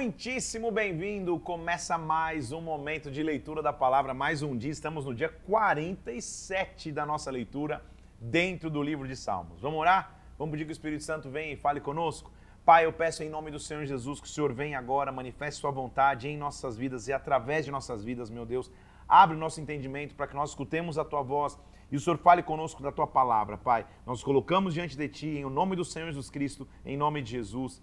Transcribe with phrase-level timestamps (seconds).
[0.00, 1.38] muitíssimo bem-vindo.
[1.38, 4.70] Começa mais um momento de leitura da palavra, mais um dia.
[4.70, 7.84] Estamos no dia 47 da nossa leitura
[8.18, 9.60] dentro do livro de Salmos.
[9.60, 10.18] Vamos orar?
[10.38, 12.32] Vamos pedir que o Espírito Santo venha e fale conosco?
[12.64, 15.70] Pai, eu peço em nome do Senhor Jesus que o Senhor venha agora, manifeste Sua
[15.70, 18.72] vontade em nossas vidas e através de nossas vidas, meu Deus.
[19.06, 21.58] Abre o nosso entendimento para que nós escutemos a Tua voz
[21.92, 23.84] e o Senhor fale conosco da Tua palavra, Pai.
[24.06, 27.82] Nós colocamos diante de Ti, em nome do Senhor Jesus Cristo, em nome de Jesus.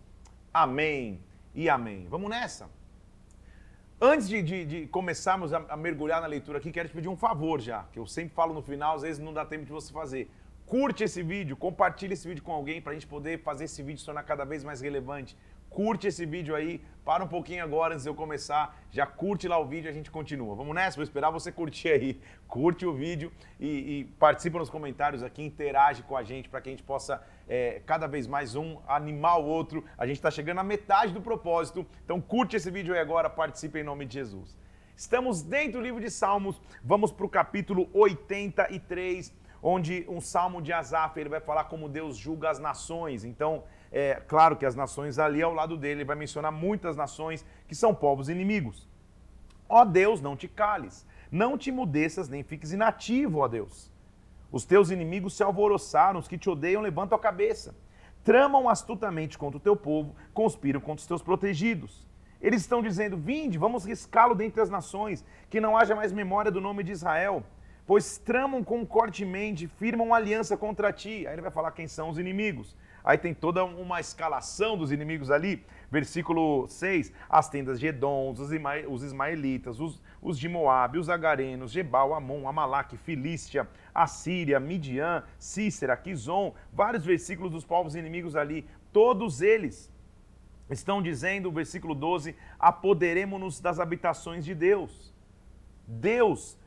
[0.52, 1.22] Amém
[1.58, 2.06] e amém.
[2.08, 2.70] Vamos nessa?
[4.00, 7.18] Antes de, de, de começarmos a, a, mergulhar na leitura aqui, quero te pedir um
[7.18, 9.92] favor já, que eu sempre falo no final, às vezes não dá tempo de você
[9.92, 10.30] fazer.
[10.68, 14.00] Curte esse vídeo, compartilhe esse vídeo com alguém para a gente poder fazer esse vídeo
[14.00, 15.36] se tornar cada vez mais relevante.
[15.68, 19.58] Curte esse vídeo aí, para um pouquinho agora antes de eu começar, já curte lá
[19.58, 20.54] o vídeo e a gente continua.
[20.56, 20.98] Vamos nessa?
[20.98, 22.22] Vou esperar você curtir aí.
[22.48, 26.70] Curte o vídeo e, e participa nos comentários aqui, interage com a gente para que
[26.70, 29.84] a gente possa é, cada vez mais um animar o outro.
[29.98, 33.80] A gente está chegando à metade do propósito, então curte esse vídeo aí agora, participe
[33.80, 34.58] em nome de Jesus.
[34.96, 40.74] Estamos dentro do livro de Salmos, vamos para o capítulo 83, onde um salmo de
[40.74, 43.24] Asaf, ele vai falar como Deus julga as nações.
[43.24, 47.46] Então, é claro que as nações ali ao lado dele, ele vai mencionar muitas nações
[47.68, 48.88] que são povos inimigos.
[49.70, 53.92] Ó Deus, não te cales, não te mudeças, nem fiques inativo, ó Deus.
[54.52, 57.76] Os teus inimigos se alvoroçaram, os que te odeiam levantam a cabeça.
[58.24, 62.08] Tramam astutamente contra o teu povo, conspiram contra os teus protegidos.
[62.42, 66.62] Eles estão dizendo: Vinde, vamos riscá-lo dentre as nações, que não haja mais memória do
[66.62, 67.44] nome de Israel.
[67.86, 71.26] Pois tramam concordemente, firmam aliança contra ti.
[71.26, 72.76] Aí ele vai falar quem são os inimigos.
[73.04, 75.66] Aí tem toda uma escalação dos inimigos ali.
[75.90, 78.40] Versículo 6: As tendas de Edom, os,
[78.90, 85.96] os ismaelitas, os, os de Moabe, os agarenos, Jebal, Amon, Amalaque, Filístia, Assíria, Midian, Cícera,
[85.96, 88.68] Quizon, vários versículos dos povos inimigos ali.
[88.92, 89.90] Todos eles
[90.70, 95.14] estão dizendo, versículo 12: apoderemos-nos das habitações de Deus.
[95.88, 96.58] Deus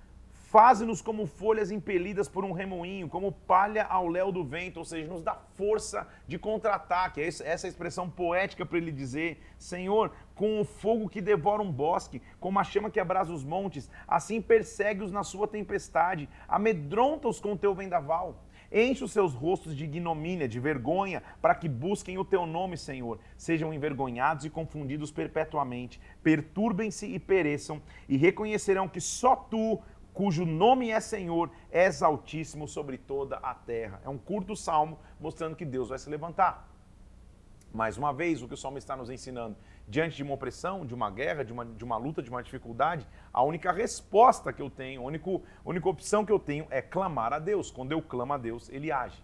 [0.51, 5.07] Faze-nos como folhas impelidas por um remoinho, como palha ao léu do vento, ou seja,
[5.07, 7.21] nos dá força de contra-ataque.
[7.21, 11.71] Essa é a expressão poética para ele dizer: Senhor, com o fogo que devora um
[11.71, 17.53] bosque, como a chama que abrasa os montes, assim persegue-os na sua tempestade, amedronta-os com
[17.53, 18.43] o teu vendaval.
[18.73, 23.19] Enche os seus rostos de ignomínia, de vergonha, para que busquem o teu nome, Senhor.
[23.37, 26.01] Sejam envergonhados e confundidos perpetuamente.
[26.23, 29.79] Perturbem-se e pereçam, e reconhecerão que só tu,
[30.15, 34.01] cujo nome é Senhor, és altíssimo sobre toda a terra.
[34.03, 36.71] É um curto salmo mostrando que Deus vai se levantar.
[37.73, 39.57] Mais uma vez, o que o salmo está nos ensinando,
[39.91, 43.05] diante de uma opressão, de uma guerra, de uma, de uma luta, de uma dificuldade,
[43.33, 45.29] a única resposta que eu tenho, a única,
[45.65, 47.73] única opção que eu tenho é clamar a Deus.
[47.73, 49.21] Quando eu clamo a Deus, ele age.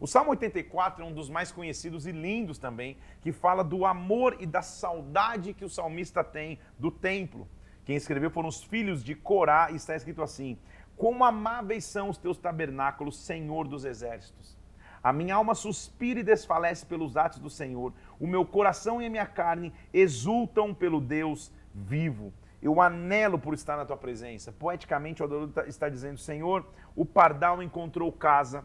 [0.00, 4.36] O Salmo 84 é um dos mais conhecidos e lindos também, que fala do amor
[4.40, 7.48] e da saudade que o salmista tem do templo.
[7.84, 10.58] Quem escreveu foram os filhos de Corá e está escrito assim:
[10.96, 14.58] Como amáveis são os teus tabernáculos, Senhor dos exércitos.
[15.04, 17.92] A minha alma suspira e desfalece pelos atos do Senhor.
[18.18, 22.32] O meu coração e a minha carne exultam pelo Deus vivo.
[22.62, 24.50] Eu anelo por estar na tua presença.
[24.50, 26.66] Poeticamente, o adorador está dizendo: Senhor,
[26.96, 28.64] o pardal encontrou casa,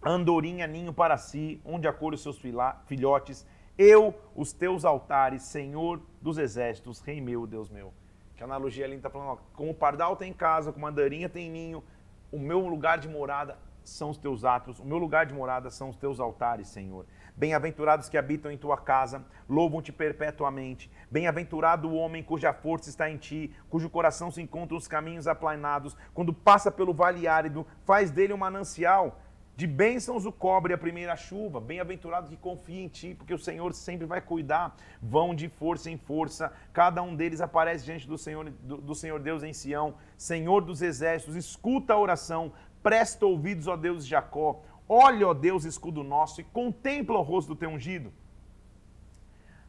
[0.00, 2.40] andorinha ninho para si, onde acolhe os seus
[2.86, 3.44] filhotes.
[3.76, 7.92] Eu, os teus altares, Senhor dos exércitos, Rei meu, Deus meu.
[8.36, 11.50] Que analogia ali está falando, ó, como o pardal tem casa, como a andarinha tem
[11.50, 11.82] ninho,
[12.30, 13.58] o meu lugar de morada
[13.88, 17.06] são os teus atos, o meu lugar de morada são os teus altares, Senhor.
[17.36, 20.90] Bem-aventurados que habitam em tua casa, louvam-te perpetuamente.
[21.10, 25.96] Bem-aventurado o homem cuja força está em ti, cujo coração se encontra nos caminhos aplanados.
[26.14, 29.20] Quando passa pelo vale árido, faz dele um manancial.
[29.56, 31.58] De bênçãos o cobre a primeira chuva.
[31.60, 34.76] Bem-aventurado que confia em ti, porque o Senhor sempre vai cuidar.
[35.00, 36.52] Vão de força em força.
[36.74, 39.94] Cada um deles aparece diante do Senhor, do, do Senhor Deus em Sião.
[40.14, 42.52] Senhor dos exércitos, escuta a oração.
[42.82, 44.62] Presta ouvidos, ó Deus de Jacó.
[44.88, 48.12] Olha, ó Deus, escudo nosso, e contempla o rosto do teu ungido.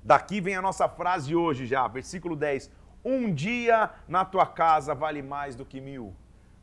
[0.03, 2.71] Daqui vem a nossa frase hoje já, versículo 10.
[3.03, 6.13] Um dia na tua casa vale mais do que mil.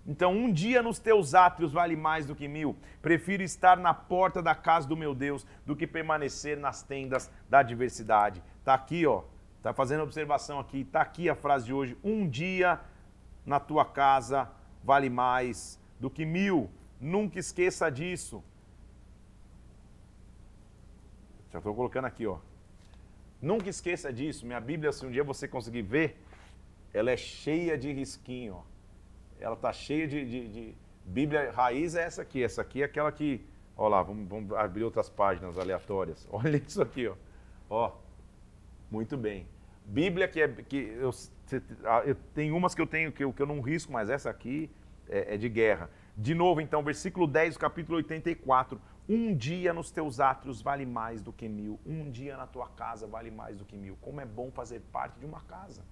[0.07, 2.77] Então, um dia nos teus átrios vale mais do que mil.
[3.01, 7.61] Prefiro estar na porta da casa do meu Deus do que permanecer nas tendas da
[7.61, 8.43] adversidade.
[8.63, 9.23] Tá aqui, ó.
[9.63, 10.85] Tá fazendo observação aqui.
[10.85, 11.97] Tá aqui a frase de hoje.
[12.05, 12.79] Um dia
[13.47, 14.51] na tua casa
[14.83, 16.59] vale mais do que mil.
[17.15, 18.37] Nunca esqueça disso.
[21.53, 22.39] Já estou colocando aqui, ó.
[23.51, 24.47] Nunca esqueça disso.
[24.51, 26.09] Minha Bíblia, se um dia você conseguir ver,
[26.93, 28.75] ela é cheia de risquinho, ó
[29.45, 30.75] ela está cheia de, de, de,
[31.05, 32.43] Bíblia raiz é essa aqui.
[32.43, 33.45] Essa aqui é aquela que.
[33.77, 36.27] Olha lá, vamos, vamos abrir outras páginas aleatórias.
[36.33, 37.15] Olha isso aqui, ó.
[37.69, 37.93] Ó,
[38.91, 39.47] muito bem.
[39.85, 41.11] Bíblia que é que eu,
[42.07, 44.71] eu tenho umas que eu tenho que que eu não risco, mas essa aqui
[45.09, 45.91] é, é de guerra.
[46.17, 48.81] De novo, então, versículo 10, capítulo 84.
[49.09, 51.79] Um dia nos teus átrios vale mais do que mil.
[51.85, 53.97] Um dia na tua casa vale mais do que mil.
[54.01, 55.83] Como é bom fazer parte de uma casa.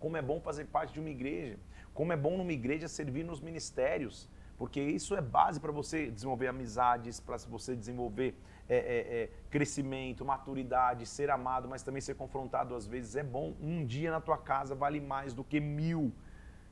[0.00, 1.58] Como é bom fazer parte de uma igreja.
[1.94, 4.28] Como é bom numa igreja servir nos ministérios.
[4.58, 8.34] Porque isso é base para você desenvolver amizades, para você desenvolver
[8.68, 13.54] é, é, é, crescimento, maturidade, ser amado, mas também ser confrontado às vezes é bom.
[13.60, 16.12] Um dia na tua casa vale mais do que mil.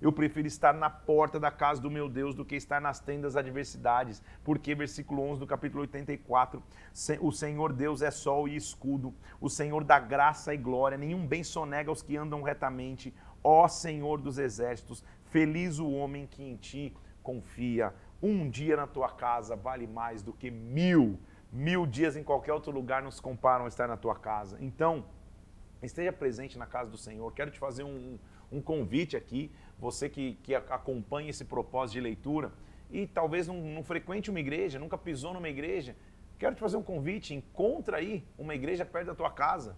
[0.00, 3.36] Eu prefiro estar na porta da casa do meu Deus do que estar nas tendas
[3.36, 4.22] adversidades.
[4.42, 6.62] Porque, versículo 11 do capítulo 84,
[7.20, 11.44] o Senhor Deus é sol e escudo, o Senhor dá graça e glória, nenhum bem
[11.44, 13.14] sonega aos que andam retamente.
[13.44, 17.94] Ó Senhor dos exércitos, feliz o homem que em ti confia.
[18.22, 21.18] Um dia na tua casa vale mais do que mil.
[21.52, 24.56] Mil dias em qualquer outro lugar não se comparam a estar na tua casa.
[24.60, 25.04] Então,
[25.82, 27.32] esteja presente na casa do Senhor.
[27.32, 28.18] Quero te fazer um,
[28.52, 32.52] um convite aqui, você que, que acompanha esse propósito de leitura
[32.90, 35.96] e talvez não, não frequente uma igreja, nunca pisou numa igreja.
[36.38, 39.76] Quero te fazer um convite, encontra aí uma igreja perto da tua casa,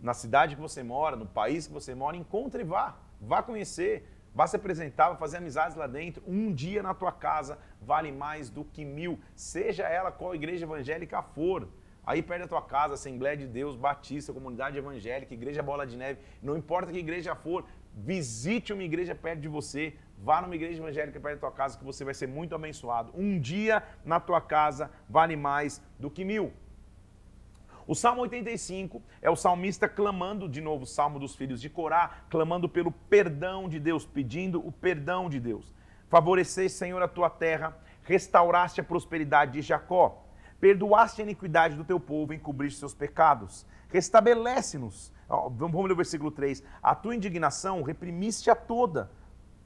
[0.00, 4.06] na cidade que você mora, no país que você mora, encontre e vá, vá conhecer,
[4.34, 6.22] Vá se apresentar, vá fazer amizades lá dentro.
[6.26, 11.20] Um dia na tua casa vale mais do que mil, seja ela qual igreja evangélica
[11.22, 11.68] for.
[12.06, 16.20] Aí perto da tua casa, Assembleia de Deus, Batista, Comunidade Evangélica, Igreja Bola de Neve,
[16.42, 17.64] não importa que igreja for,
[17.94, 21.84] visite uma igreja perto de você, vá numa igreja evangélica perto da tua casa que
[21.84, 23.12] você vai ser muito abençoado.
[23.14, 26.52] Um dia na tua casa vale mais do que mil.
[27.86, 32.22] O Salmo 85 é o salmista clamando, de novo, o Salmo dos filhos de Corá,
[32.30, 35.74] clamando pelo perdão de Deus, pedindo o perdão de Deus.
[36.08, 40.24] Favoreceste, Senhor, a tua terra, restauraste a prosperidade de Jacó,
[40.60, 43.66] perdoaste a iniquidade do teu povo, encobriste seus pecados.
[43.92, 45.12] Restabelece-nos.
[45.28, 46.62] Vamos ler o versículo 3.
[46.82, 49.10] A tua indignação reprimiste a toda.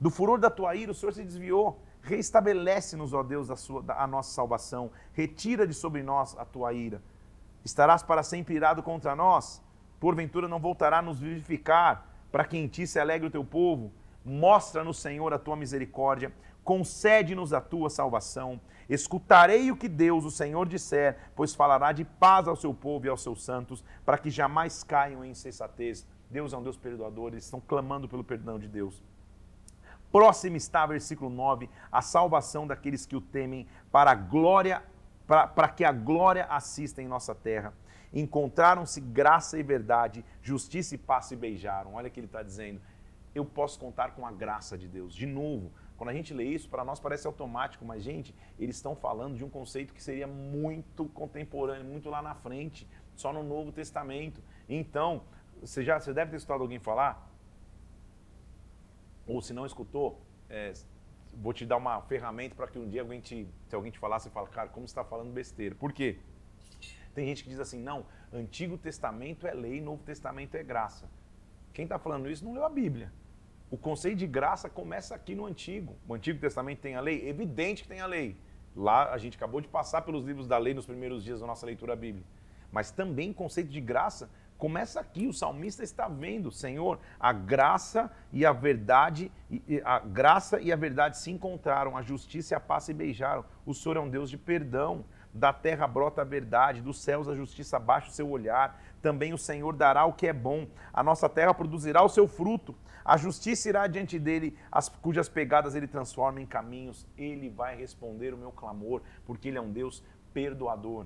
[0.01, 1.81] Do furor da tua ira o Senhor se desviou.
[2.03, 4.91] Restabelece-nos, ó Deus, a, sua, a nossa salvação.
[5.13, 7.03] Retira de sobre nós a tua ira.
[7.65, 9.63] Estarás para sempre irado contra nós?
[9.99, 13.91] Porventura não voltará a nos vivificar, para que em ti se alegre o teu povo?
[14.23, 16.31] Mostra-nos, Senhor, a tua misericórdia,
[16.65, 18.61] concede-nos a tua salvação.
[18.89, 23.09] Escutarei o que Deus, o Senhor, disser, pois falará de paz ao seu povo e
[23.09, 26.07] aos seus santos, para que jamais caiam em insensatez.
[26.31, 29.03] Deus é um Deus perdoador, eles estão clamando pelo perdão de Deus.
[30.11, 34.83] Próximo está, versículo 9, a salvação daqueles que o temem, para a glória
[35.27, 37.73] para que a glória assista em nossa terra.
[38.13, 41.95] Encontraram-se graça e verdade, justiça e paz se beijaram.
[41.95, 42.81] Olha o que ele está dizendo.
[43.35, 45.15] Eu posso contar com a graça de Deus.
[45.15, 48.97] De novo, quando a gente lê isso, para nós parece automático, mas, gente, eles estão
[48.97, 53.71] falando de um conceito que seria muito contemporâneo, muito lá na frente, só no Novo
[53.71, 54.43] Testamento.
[54.69, 55.23] Então,
[55.61, 57.31] você já você deve ter escutado alguém falar,
[59.27, 60.21] ou se não escutou,
[60.51, 60.73] é,
[61.33, 64.19] vou te dar uma ferramenta para que um dia alguém te, se alguém te falar,
[64.19, 65.75] você fala, cara, como você está falando besteira?
[65.75, 66.19] Por quê?
[67.15, 71.09] Tem gente que diz assim, não, Antigo Testamento é lei, Novo Testamento é graça.
[71.73, 73.13] Quem está falando isso não leu a Bíblia.
[73.71, 75.97] O conceito de graça começa aqui no Antigo.
[76.09, 77.29] O Antigo Testamento tem a lei?
[77.29, 78.37] Evidente que tem a lei.
[78.77, 81.67] Lá a gente acabou de passar pelos livros da lei nos primeiros dias da nossa
[81.67, 82.29] leitura bíblica.
[82.71, 88.11] Mas também o conceito de graça Começa aqui, o salmista está vendo, Senhor, a graça
[88.33, 89.31] e a verdade,
[89.85, 93.45] a graça e a verdade se encontraram, a justiça e a paz se beijaram.
[93.67, 95.05] O Senhor é um Deus de perdão.
[95.35, 98.81] Da terra brota a verdade, dos céus a justiça baixa o seu olhar.
[99.05, 100.67] Também o Senhor dará o que é bom.
[100.91, 102.75] A nossa terra produzirá o seu fruto.
[103.05, 107.07] A justiça irá diante dele, as cujas pegadas ele transforma em caminhos.
[107.19, 111.05] Ele vai responder o meu clamor, porque ele é um Deus perdoador.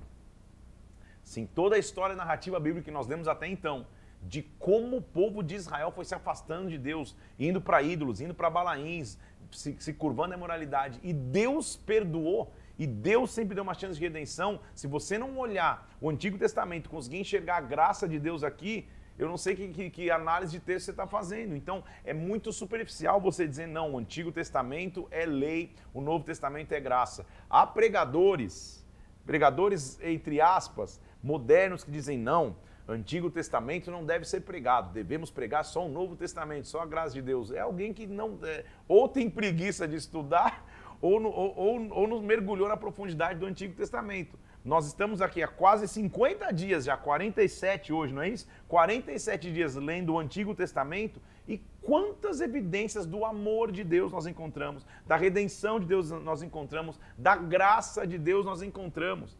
[1.25, 3.85] Sim, toda a história narrativa bíblica que nós lemos até então,
[4.23, 8.33] de como o povo de Israel foi se afastando de Deus, indo para ídolos, indo
[8.33, 9.17] para balaíns,
[9.51, 14.01] se, se curvando à moralidade, e Deus perdoou, e Deus sempre deu uma chance de
[14.01, 14.61] redenção.
[14.73, 19.27] Se você não olhar o Antigo Testamento, conseguir enxergar a graça de Deus aqui, eu
[19.27, 21.53] não sei que, que, que, análise de texto você está fazendo.
[21.53, 26.71] Então, é muito superficial você dizer, não, o Antigo Testamento é lei, o Novo Testamento
[26.71, 27.25] é graça.
[27.49, 28.85] Há pregadores,
[29.25, 32.55] pregadores entre aspas, modernos que dizem não,
[32.87, 37.13] Antigo Testamento não deve ser pregado, devemos pregar só o Novo Testamento, só a graça
[37.13, 37.51] de Deus.
[37.51, 40.65] É alguém que não é, ou tem preguiça de estudar
[41.01, 44.37] ou, no, ou, ou, ou nos mergulhou na profundidade do Antigo Testamento.
[44.63, 48.47] Nós estamos aqui há quase 50 dias, já 47 hoje, não é isso?
[48.67, 54.85] 47 dias lendo o Antigo Testamento e quantas evidências do amor de Deus nós encontramos,
[55.07, 59.37] da redenção de Deus nós encontramos, da graça de Deus nós encontramos.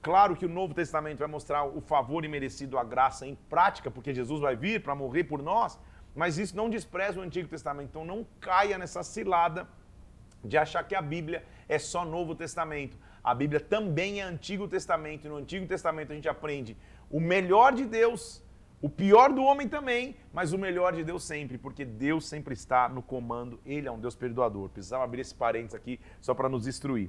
[0.00, 4.12] Claro que o Novo Testamento vai mostrar o favor imerecido, a graça em prática, porque
[4.12, 5.78] Jesus vai vir para morrer por nós,
[6.16, 7.90] mas isso não despreza o Antigo Testamento.
[7.90, 9.68] Então não caia nessa cilada
[10.44, 12.96] de achar que a Bíblia é só Novo Testamento.
[13.22, 16.76] A Bíblia também é Antigo Testamento, e no Antigo Testamento a gente aprende
[17.10, 18.42] o melhor de Deus,
[18.80, 22.88] o pior do homem também, mas o melhor de Deus sempre, porque Deus sempre está
[22.88, 24.68] no comando, Ele é um Deus perdoador.
[24.70, 27.08] Precisava abrir esse parênteses aqui só para nos instruir.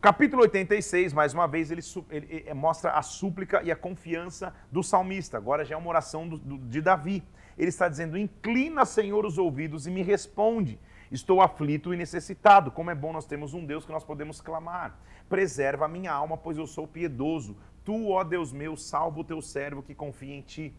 [0.00, 4.82] Capítulo 86, mais uma vez, ele, ele, ele, mostra a súplica e a confiança do
[4.82, 5.36] salmista.
[5.36, 7.22] Agora já é uma oração do, do, de Davi.
[7.58, 10.80] Ele está dizendo: Inclina, Senhor, os ouvidos e me responde.
[11.10, 12.70] Estou aflito e necessitado.
[12.70, 14.96] Como é bom nós termos um Deus que nós podemos clamar.
[15.28, 17.56] Preserva a minha alma, pois eu sou piedoso.
[17.84, 20.74] Tu, ó Deus meu, salva o teu servo que confia em ti.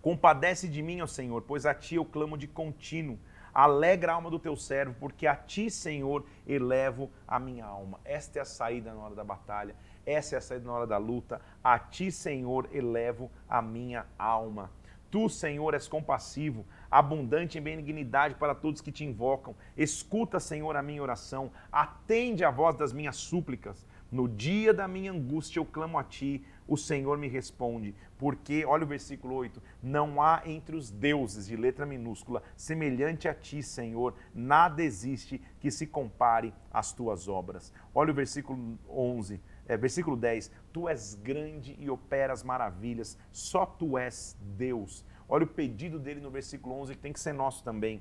[0.00, 3.18] Compadece de mim, ó Senhor, pois a ti eu clamo de contínuo.
[3.52, 7.98] Alegra a alma do teu servo, porque a ti, Senhor, elevo a minha alma.
[8.04, 9.74] Esta é a saída na hora da batalha,
[10.06, 11.40] essa é a saída na hora da luta.
[11.62, 14.70] A ti, Senhor, elevo a minha alma.
[15.10, 19.54] Tu, Senhor, és compassivo, abundante em benignidade para todos que te invocam.
[19.76, 23.86] Escuta, Senhor, a minha oração, atende a voz das minhas súplicas.
[24.10, 28.84] No dia da minha angústia eu clamo a ti, o Senhor me responde, porque, olha
[28.84, 34.14] o versículo 8: não há entre os deuses, de letra minúscula, semelhante a ti, Senhor,
[34.34, 37.72] nada existe que se compare às tuas obras.
[37.94, 39.40] Olha o versículo 11.
[39.66, 45.04] É, versículo 10: Tu és grande e operas maravilhas, só tu és Deus.
[45.28, 48.00] Olha o pedido dele no versículo 11, que tem que ser nosso também.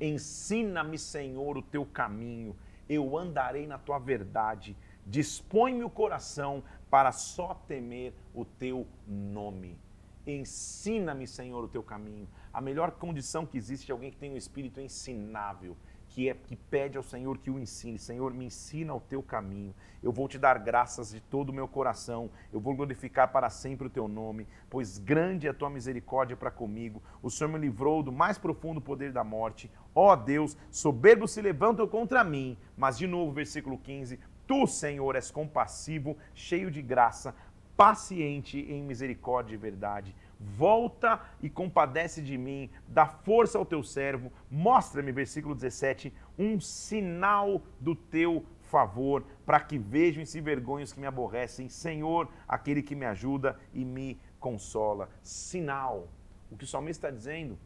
[0.00, 2.54] Ensina-me, Senhor, o teu caminho,
[2.88, 4.76] eu andarei na tua verdade.
[5.04, 9.78] Dispõe-me o coração para só temer o teu nome.
[10.26, 12.28] Ensina-me, Senhor, o teu caminho.
[12.52, 15.76] A melhor condição que existe é alguém que tem um espírito ensinável,
[16.16, 17.98] que é que pede ao Senhor que o ensine.
[17.98, 19.74] Senhor, me ensina o teu caminho.
[20.02, 22.30] Eu vou te dar graças de todo o meu coração.
[22.50, 26.50] Eu vou glorificar para sempre o teu nome, pois grande é a tua misericórdia para
[26.50, 27.02] comigo.
[27.22, 29.70] O Senhor me livrou do mais profundo poder da morte.
[29.94, 32.56] Ó Deus, soberbos se levantam contra mim.
[32.78, 37.34] Mas de novo, versículo 15, Tu, Senhor, és compassivo, cheio de graça,
[37.76, 40.16] paciente em misericórdia e verdade.
[40.38, 47.62] Volta e compadece de mim, dá força ao teu servo, mostra-me, versículo 17, um sinal
[47.80, 51.68] do teu favor, para que vejam se vergonhem que me aborrecem.
[51.68, 55.08] Senhor, aquele que me ajuda e me consola.
[55.22, 56.08] Sinal.
[56.50, 57.58] O que o salmista está dizendo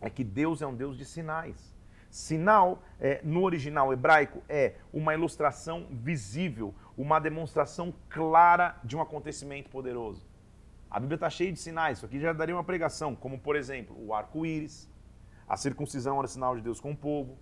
[0.00, 1.74] é que Deus é um Deus de sinais.
[2.10, 9.68] Sinal, é, no original hebraico, é uma ilustração visível, uma demonstração clara de um acontecimento
[9.68, 10.26] poderoso.
[10.90, 13.96] A Bíblia está cheia de sinais, isso aqui já daria uma pregação, como por exemplo,
[13.98, 14.88] o arco-íris,
[15.48, 17.38] a circuncisão era sinal de Deus com o povo,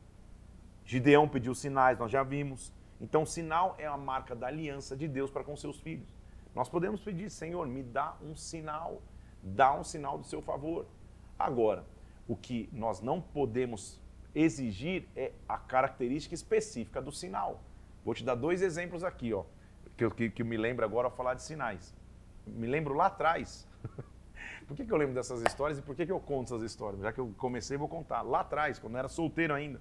[0.84, 2.72] Gideão pediu sinais, nós já vimos.
[3.00, 6.06] Então, sinal é a marca da aliança de Deus para com seus filhos.
[6.54, 9.02] Nós podemos pedir, Senhor, me dá um sinal,
[9.42, 10.86] dá um sinal do seu favor.
[11.38, 11.84] Agora,
[12.28, 14.00] o que nós não podemos
[14.34, 17.62] exigir é a característica específica do sinal.
[18.04, 19.44] Vou te dar dois exemplos aqui, ó,
[19.96, 21.94] que, que, que me lembro agora ao falar de sinais.
[22.46, 23.66] Me lembro lá atrás.
[24.66, 27.02] por que, que eu lembro dessas histórias e por que, que eu conto essas histórias?
[27.02, 28.22] Já que eu comecei, vou contar.
[28.22, 29.80] Lá atrás, quando eu era solteiro ainda,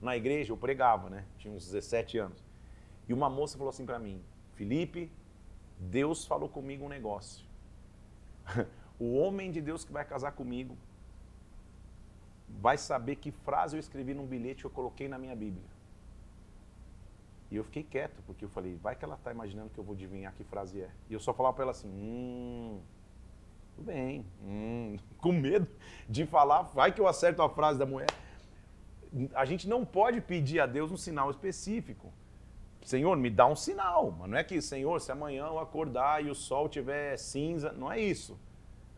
[0.00, 1.24] na igreja eu pregava, né?
[1.38, 2.44] Tinha uns 17 anos.
[3.08, 4.22] E uma moça falou assim para mim:
[4.54, 5.10] Felipe,
[5.78, 7.46] Deus falou comigo um negócio.
[8.98, 10.76] o homem de Deus que vai casar comigo
[12.48, 15.75] vai saber que frase eu escrevi num bilhete que eu coloquei na minha Bíblia.
[17.50, 19.94] E eu fiquei quieto, porque eu falei, vai que ela está imaginando que eu vou
[19.94, 20.90] adivinhar que frase é.
[21.08, 22.80] E eu só falava para ela assim, hum,
[23.74, 25.68] tudo bem, hum, com medo
[26.08, 28.08] de falar, vai que eu acerto a frase da mulher.
[29.34, 32.12] A gente não pode pedir a Deus um sinal específico.
[32.82, 36.30] Senhor, me dá um sinal, mas não é que, Senhor, se amanhã eu acordar e
[36.30, 38.38] o sol tiver cinza, não é isso.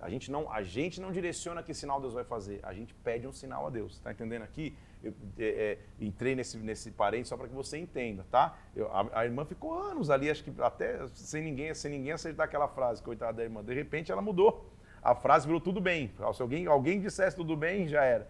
[0.01, 3.27] A gente não, a gente não direciona que sinal Deus vai fazer, a gente pede
[3.27, 3.95] um sinal a Deus.
[3.95, 4.77] Está entendendo aqui?
[5.03, 8.59] Eu é, é, entrei nesse, nesse parente só para que você entenda, tá?
[8.75, 12.47] Eu, a, a, irmã ficou anos ali, acho que até sem ninguém, sem ninguém acertar
[12.47, 13.63] aquela frase, coitada da irmã.
[13.63, 14.73] De repente ela mudou.
[15.03, 16.11] A frase virou tudo bem.
[16.35, 18.29] Se alguém, alguém dissesse tudo bem, já era.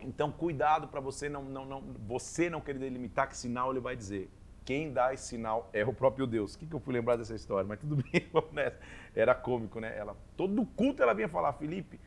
[0.00, 3.96] Então, cuidado para você não, não, não, você não querer delimitar que sinal ele vai
[3.96, 4.30] dizer
[4.68, 6.52] quem dá esse sinal é o próprio Deus.
[6.52, 7.66] O que, que eu fui lembrar dessa história?
[7.66, 8.78] Mas tudo bem, vamos nessa.
[9.16, 9.96] Era cômico, né?
[9.96, 11.98] Ela, todo culto ela vinha falar, Felipe,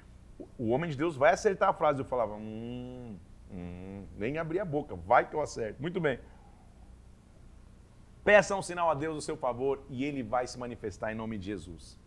[0.58, 2.00] o homem de Deus vai acertar a frase.
[2.00, 3.18] Eu falava, hum,
[3.52, 5.82] hum, nem abri a boca, vai que eu acerto.
[5.82, 6.20] Muito bem.
[8.24, 11.38] Peça um sinal a Deus o seu favor e ele vai se manifestar em nome
[11.38, 12.00] de Jesus.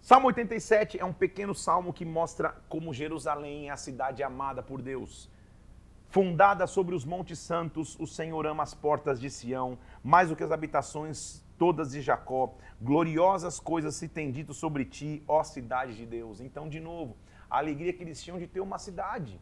[0.00, 4.80] Salmo 87 é um pequeno salmo que mostra como Jerusalém é a cidade amada por
[4.80, 5.30] Deus.
[6.08, 10.42] Fundada sobre os montes santos, o Senhor ama as portas de Sião, mais do que
[10.42, 12.54] as habitações todas de Jacó.
[12.80, 16.40] Gloriosas coisas se têm dito sobre ti, ó cidade de Deus.
[16.40, 17.16] Então, de novo,
[17.50, 19.40] a alegria que eles tinham de ter uma cidade.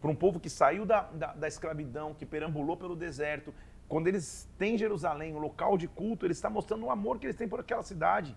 [0.00, 3.52] Para um povo que saiu da, da, da escravidão, que perambulou pelo deserto,
[3.88, 7.36] quando eles têm Jerusalém, um local de culto, eles estão mostrando o amor que eles
[7.36, 8.36] têm por aquela cidade.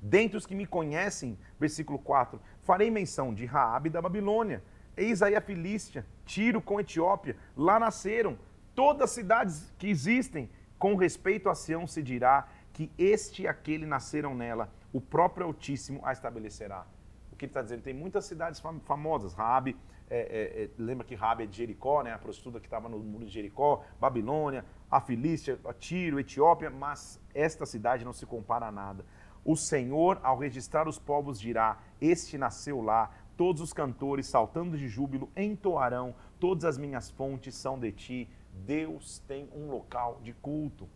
[0.00, 4.62] Dentre os que me conhecem, versículo 4, farei menção de Raabe da Babilônia,
[4.96, 8.38] eis aí a Filístia, Tiro com Etiópia, lá nasceram.
[8.74, 10.48] Todas as cidades que existem,
[10.84, 16.02] com respeito a Sião se dirá que este e aquele nasceram nela, o próprio Altíssimo
[16.04, 16.86] a estabelecerá.
[17.32, 17.80] O que ele está dizendo?
[17.80, 19.32] Tem muitas cidades famosas.
[19.32, 19.78] Raabe,
[20.10, 22.12] é, é, é, lembra que Raabe é de Jericó, né?
[22.12, 27.18] a prostituta que estava no muro de Jericó, Babilônia, a Filístia, a Tiro, Etiópia, mas
[27.32, 29.06] esta cidade não se compara a nada.
[29.42, 34.86] O Senhor, ao registrar os povos, dirá: Este nasceu lá, todos os cantores, saltando de
[34.86, 38.28] júbilo, entoarão: Todas as minhas fontes são de ti.
[38.54, 40.88] Deus tem um local de culto.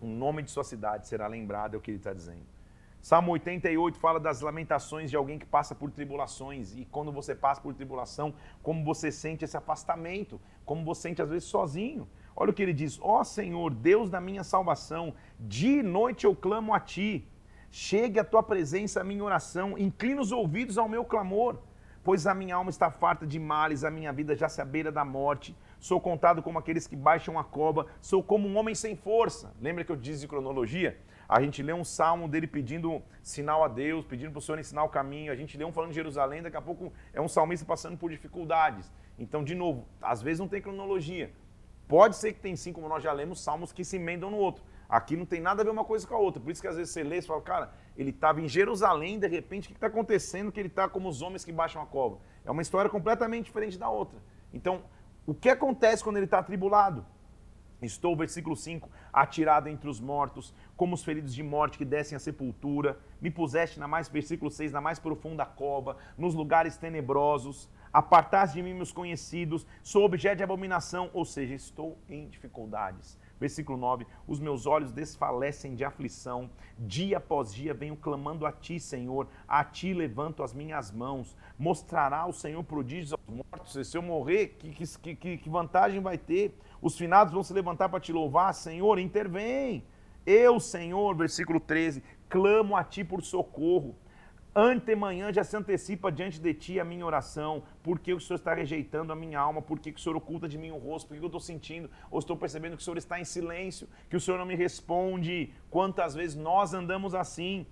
[0.00, 2.46] O nome de sua cidade será lembrado, é o que ele está dizendo.
[3.02, 6.76] Salmo 88 fala das lamentações de alguém que passa por tribulações.
[6.76, 11.28] E quando você passa por tribulação, como você sente esse afastamento, como você sente às
[11.28, 12.06] vezes sozinho.
[12.36, 16.26] Olha o que ele diz: Ó oh, Senhor, Deus da minha salvação, dia e noite
[16.26, 17.26] eu clamo a ti.
[17.70, 21.56] Chegue a tua presença a minha oração, inclina os ouvidos ao meu clamor,
[22.02, 25.04] pois a minha alma está farta de males, a minha vida já se beira da
[25.04, 25.56] morte.
[25.80, 29.54] Sou contado como aqueles que baixam a cova, sou como um homem sem força.
[29.58, 30.98] Lembra que eu disse de cronologia?
[31.26, 34.84] A gente lê um salmo dele pedindo sinal a Deus, pedindo para o Senhor ensinar
[34.84, 35.32] o caminho.
[35.32, 38.10] A gente lê um falando de Jerusalém, daqui a pouco é um salmista passando por
[38.10, 38.92] dificuldades.
[39.18, 41.32] Então, de novo, às vezes não tem cronologia.
[41.88, 44.62] Pode ser que tem sim, como nós já lemos, salmos que se emendam no outro.
[44.88, 46.42] Aqui não tem nada a ver uma coisa com a outra.
[46.42, 49.28] Por isso que às vezes você lê e fala, cara, ele estava em Jerusalém, de
[49.28, 52.18] repente, o que está acontecendo que ele está como os homens que baixam a cova?
[52.44, 54.18] É uma história completamente diferente da outra.
[54.52, 54.82] Então,
[55.26, 57.04] o que acontece quando ele está atribulado?
[57.82, 62.18] Estou, versículo 5, atirado entre os mortos, como os feridos de morte que descem à
[62.18, 62.98] sepultura.
[63.20, 67.70] Me puseste na mais, versículo 6, na mais profunda cova, nos lugares tenebrosos.
[67.92, 73.18] Apartaste de mim meus conhecidos, sou objeto de abominação, ou seja, estou em dificuldades.
[73.40, 78.78] Versículo 9: Os meus olhos desfalecem de aflição, dia após dia venho clamando a ti,
[78.78, 81.34] Senhor, a ti levanto as minhas mãos.
[81.58, 83.88] Mostrará o Senhor prodígios aos mortos.
[83.88, 86.54] Se eu morrer, que, que, que, que vantagem vai ter?
[86.82, 89.82] Os finados vão se levantar para te louvar, Senhor, intervém.
[90.26, 93.96] Eu, Senhor, versículo 13, clamo a ti por socorro.
[94.54, 97.62] Antemanhã já se antecipa diante de ti a minha oração.
[97.84, 99.62] Por que o Senhor está rejeitando a minha alma?
[99.62, 101.06] Por que o Senhor oculta de mim o rosto?
[101.06, 101.88] Por que eu estou sentindo?
[102.10, 103.88] Ou estou percebendo que o Senhor está em silêncio?
[104.08, 105.52] Que o Senhor não me responde?
[105.70, 107.64] Quantas vezes nós andamos assim?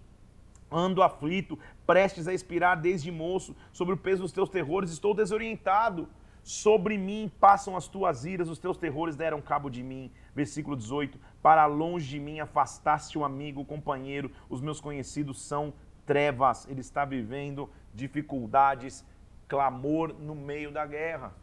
[0.70, 6.08] Ando aflito, prestes a expirar desde moço, sobre o peso dos teus terrores, estou desorientado.
[6.44, 10.10] Sobre mim passam as tuas iras, os teus terrores deram cabo de mim.
[10.34, 15.74] Versículo 18: Para longe de mim afastaste o amigo, o companheiro, os meus conhecidos são
[16.08, 19.04] trevas, ele está vivendo dificuldades,
[19.46, 21.34] clamor no meio da guerra.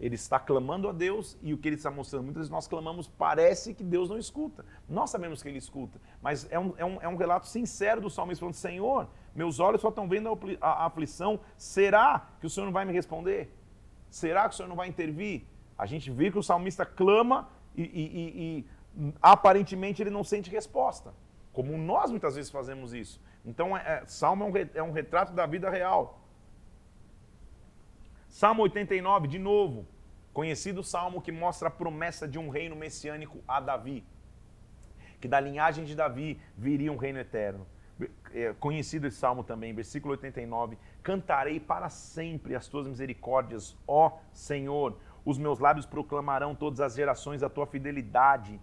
[0.00, 3.08] Ele está clamando a Deus e o que ele está mostrando, muitas vezes nós clamamos,
[3.08, 4.64] parece que Deus não escuta.
[4.88, 8.10] Nós sabemos que ele escuta, mas é um, é um, é um relato sincero do
[8.10, 10.28] salmista falando: Senhor, meus olhos só estão vendo
[10.60, 13.52] a, a, aflição, será que o Senhor não vai me responder?
[14.08, 15.46] Será que o Senhor não vai intervir?
[15.76, 18.64] A gente vê que o salmista clama e, e, e,
[19.04, 21.12] e aparentemente ele não sente resposta,
[21.52, 23.20] como nós muitas vezes fazemos isso.
[23.44, 26.20] Então, é, é, Salmo é um, é um retrato da vida real.
[28.28, 29.86] Salmo 89, de novo,
[30.32, 34.04] conhecido salmo que mostra a promessa de um reino messiânico a Davi.
[35.20, 37.66] Que da linhagem de Davi viria um reino eterno.
[38.32, 40.78] É, conhecido esse salmo também, versículo 89.
[41.02, 44.96] Cantarei para sempre as tuas misericórdias, ó Senhor.
[45.24, 48.60] Os meus lábios proclamarão todas as gerações a tua fidelidade.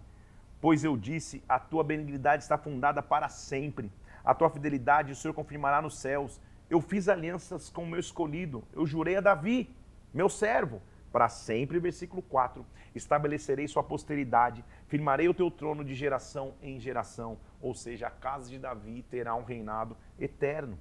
[0.60, 3.90] Pois eu disse: a tua benignidade está fundada para sempre
[4.26, 6.40] a tua fidelidade o Senhor confirmará nos céus.
[6.68, 9.72] Eu fiz alianças com o meu escolhido, eu jurei a Davi,
[10.12, 12.66] meu servo, para sempre, versículo 4.
[12.92, 18.50] Estabelecerei sua posteridade, firmarei o teu trono de geração em geração, ou seja, a casa
[18.50, 20.76] de Davi terá um reinado eterno.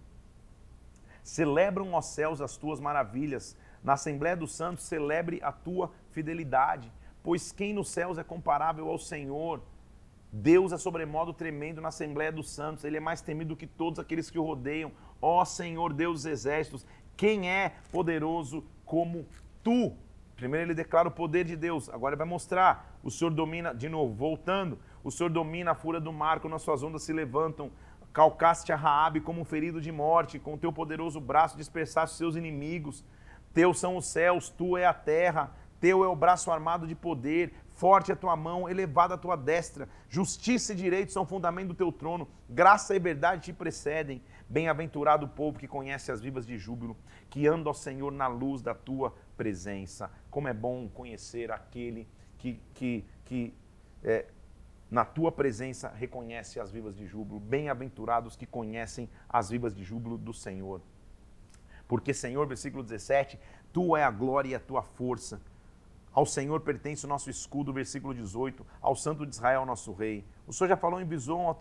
[1.22, 7.52] Celebram, ó céus, as tuas maravilhas, na Assembleia dos Santos celebre a tua fidelidade, pois
[7.52, 9.62] quem nos céus é comparável ao Senhor?
[10.38, 14.00] Deus é sobremodo tremendo na Assembleia dos Santos, ele é mais temido do que todos
[14.00, 14.92] aqueles que o rodeiam.
[15.22, 19.26] Ó Senhor Deus dos exércitos, quem é poderoso como
[19.64, 19.96] tu?
[20.36, 23.00] Primeiro ele declara o poder de Deus, agora ele vai mostrar.
[23.02, 26.62] O Senhor domina, de novo, voltando, o Senhor domina a fúria do mar, quando as
[26.62, 27.72] suas ondas se levantam.
[28.12, 32.36] Calcaste a Raabe como um ferido de morte, com o teu poderoso braço dispersaste seus
[32.36, 33.06] inimigos.
[33.54, 37.54] Teus são os céus, tu é a terra Teu é o braço armado de poder,
[37.76, 39.88] forte a tua mão, elevada a tua destra.
[40.10, 42.28] Justiça e direito são o fundamento do teu trono.
[42.50, 44.22] Graça e verdade te precedem.
[44.50, 46.96] Bem-aventurado o povo que conhece as vivas de júbilo,
[47.30, 50.10] que anda ao Senhor na luz da tua presença.
[50.32, 52.08] Como é bom conhecer aquele
[52.38, 53.54] que, que, que
[54.04, 54.26] é,
[54.90, 57.40] na tua presença reconhece as vivas de júbilo.
[57.40, 60.82] Bem-aventurados que conhecem as vivas de júbilo do Senhor.
[61.88, 63.40] Porque, Senhor, versículo 17,
[63.74, 65.42] tu é a glória e a tua força.
[66.16, 68.66] Ao Senhor pertence o nosso escudo, versículo 18.
[68.82, 70.26] Ao Santo de Israel, nosso Rei.
[70.48, 71.54] O Senhor já falou em visão,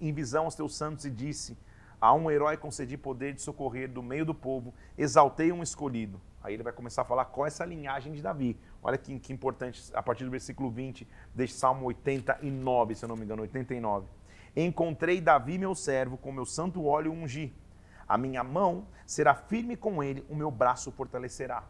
[0.00, 1.56] em visão aos teus santos e disse:
[2.00, 6.20] A um herói concedi poder de socorrer do meio do povo, exaltei um escolhido.
[6.42, 8.58] Aí ele vai começar a falar qual é essa linhagem de Davi.
[8.82, 13.14] Olha que, que importante, a partir do versículo 20 deste Salmo 89, se eu não
[13.14, 14.08] me engano, 89.
[14.56, 17.54] Encontrei Davi, meu servo, com meu santo óleo ungi.
[18.08, 21.62] A minha mão será firme com ele, o meu braço fortalecerá.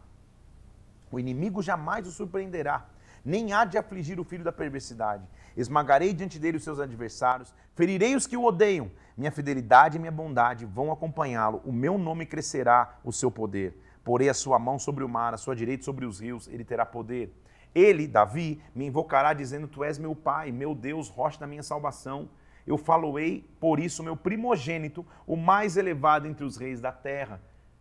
[1.15, 2.85] O inimigo jamais o surpreenderá,
[3.23, 5.23] nem há de afligir o filho da perversidade.
[5.55, 8.91] Esmagarei diante dele os seus adversários, ferirei os que o odeiam.
[9.15, 13.81] Minha fidelidade e minha bondade vão acompanhá-lo, o meu nome crescerá o seu poder.
[14.03, 16.85] Porei a sua mão sobre o mar, a sua direita sobre os rios, ele terá
[16.85, 17.33] poder.
[17.73, 22.27] Ele, Davi, me invocará dizendo: Tu és meu pai, meu Deus, rocha da minha salvação.
[22.67, 27.39] Eu faloei, por isso, meu primogênito, o mais elevado entre os reis da terra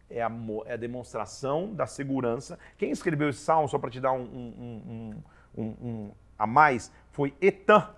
[0.08, 0.30] é a,
[0.66, 2.58] é a demonstração da segurança.
[2.76, 5.22] Quem escreveu esse salmo, só para te dar um, um,
[5.56, 7.88] um, a mais, foi Etan,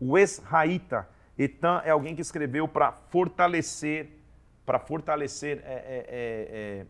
[0.00, 1.08] o ex-raíta.
[1.38, 4.10] Etan é alguém que escreveu para fortalecer,
[4.64, 6.86] para fortalecer é, é, é, é,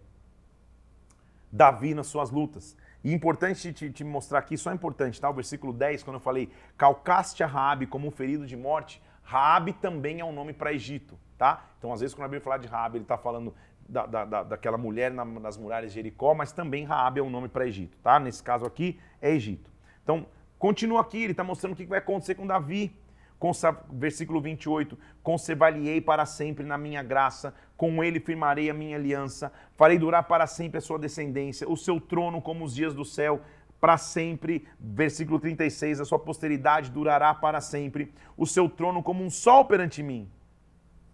[1.50, 2.76] Davi nas suas lutas.
[3.02, 5.28] E importante te, te, mostrar aqui, só é importante, tá?
[5.28, 9.74] O versículo 10, quando eu falei, calcaste a Raabe como um ferido de morte, Raabe
[9.74, 11.66] também é um nome para Egito, tá?
[11.78, 13.54] Então, às vezes, quando a Bíblia fala de Raabe, ele está falando
[13.88, 17.66] da, da, daquela mulher nas muralhas de Jericó, mas também Raabe é um nome para
[17.66, 18.18] Egito, tá?
[18.18, 19.70] Nesse caso aqui é Egito.
[20.02, 20.26] Então,
[20.58, 22.96] continua aqui, ele está mostrando o que vai acontecer com Davi.
[23.92, 29.98] Versículo 28, conservar-lhe-ei para sempre na minha graça, com ele firmarei a minha aliança, farei
[29.98, 33.42] durar para sempre a sua descendência, o seu trono como os dias do céu,
[33.78, 34.66] para sempre.
[34.80, 40.02] Versículo 36, a sua posteridade durará para sempre, o seu trono como um sol perante
[40.02, 40.30] mim.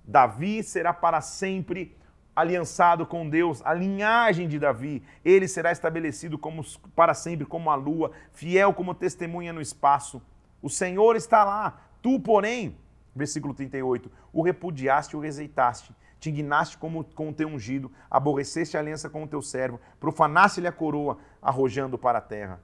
[0.05, 1.97] Davi será para sempre
[2.41, 6.63] aliançado com Deus, a linhagem de Davi, ele será estabelecido como,
[6.95, 10.21] para sempre como a lua, fiel como testemunha no espaço.
[10.61, 12.77] O Senhor está lá, tu, porém,
[13.15, 18.77] versículo 38, o repudiaste e o rejeitaste, te indignaste como, com o teu ungido, aborreceste
[18.77, 22.61] a aliança com o teu servo, profanaste-lhe a coroa, arrojando para a terra.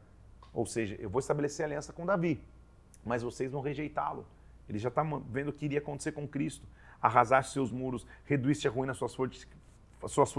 [0.53, 2.43] Ou seja, eu vou estabelecer aliança com Davi,
[3.05, 4.27] mas vocês vão rejeitá-lo.
[4.69, 6.67] Ele já está vendo o que iria acontecer com Cristo.
[7.01, 9.15] Arrasaste seus muros, reduíste a ruína suas
[10.07, 10.33] suas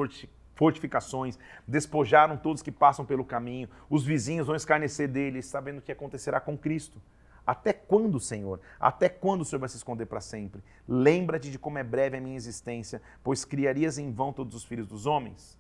[0.56, 5.92] fortificações, despojaram todos que passam pelo caminho, os vizinhos vão escarnecer deles, sabendo o que
[5.92, 7.02] acontecerá com Cristo.
[7.46, 8.60] Até quando, Senhor?
[8.78, 10.62] Até quando o Senhor vai se esconder para sempre?
[10.86, 14.86] Lembra-te de como é breve a minha existência, pois criarias em vão todos os filhos
[14.86, 15.58] dos homens?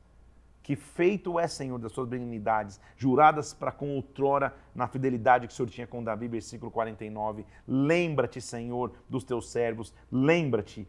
[0.61, 5.55] Que feito é, Senhor, das suas benignidades, juradas para com outrora na fidelidade que o
[5.55, 7.45] Senhor tinha com Davi, versículo 49.
[7.65, 10.85] Lembra-te, Senhor, dos teus servos, lembra-te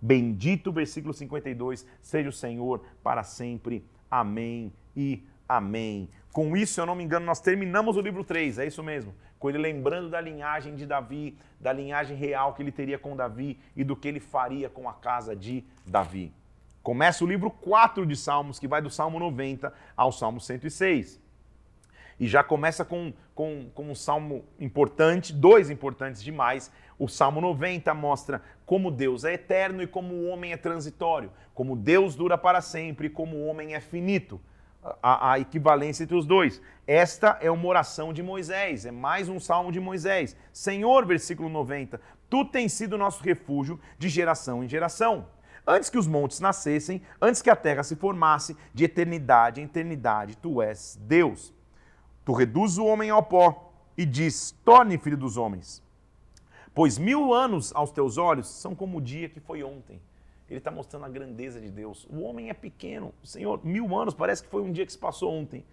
[0.00, 3.84] Bendito, versículo 52, seja o Senhor para sempre.
[4.10, 6.08] Amém e amém.
[6.32, 9.14] Com isso, se eu não me engano, nós terminamos o livro 3, é isso mesmo.
[9.38, 13.58] Com ele lembrando da linhagem de Davi, da linhagem real que ele teria com Davi
[13.74, 16.32] e do que ele faria com a casa de Davi.
[16.82, 21.20] Começa o livro 4 de Salmos, que vai do Salmo 90 ao Salmo 106.
[22.18, 26.70] E já começa com, com, com um salmo importante, dois importantes demais.
[26.98, 31.76] O Salmo 90 mostra como Deus é eterno e como o homem é transitório, como
[31.76, 34.40] Deus dura para sempre e como o homem é finito.
[35.02, 36.62] A, a, equivalência entre os dois.
[36.86, 40.36] Esta é uma oração de Moisés, é mais um salmo de Moisés.
[40.52, 42.00] Senhor, versículo 90,
[42.30, 45.26] tu tens sido nosso refúgio de geração em geração.
[45.66, 50.36] Antes que os montes nascessem, antes que a terra se formasse, de eternidade em eternidade,
[50.36, 51.55] tu és Deus.
[52.26, 55.80] Tu reduzes o homem ao pó e diz: torne filho dos homens.
[56.74, 60.02] Pois mil anos aos teus olhos são como o dia que foi ontem.
[60.48, 62.04] Ele está mostrando a grandeza de Deus.
[62.10, 63.14] O homem é pequeno.
[63.22, 65.64] Senhor, mil anos parece que foi um dia que se passou ontem.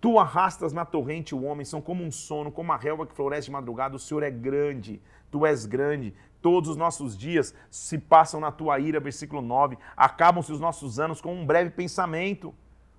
[0.00, 3.46] Tu arrastas na torrente o homem, são como um sono, como a relva que floresce
[3.46, 3.94] de madrugada.
[3.94, 6.12] O Senhor é grande, tu és grande.
[6.42, 9.78] Todos os nossos dias se passam na tua ira, versículo 9.
[9.96, 12.52] Acabam-se os nossos anos com um breve pensamento.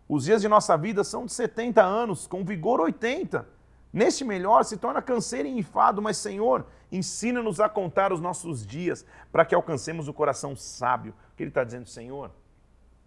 [0.07, 3.47] Os dias de nossa vida são de 70 anos, com vigor 80.
[3.91, 9.05] Neste melhor se torna canseiro e enfado, mas Senhor, ensina-nos a contar os nossos dias
[9.31, 11.13] para que alcancemos o coração sábio.
[11.31, 12.29] O que ele está dizendo, Senhor?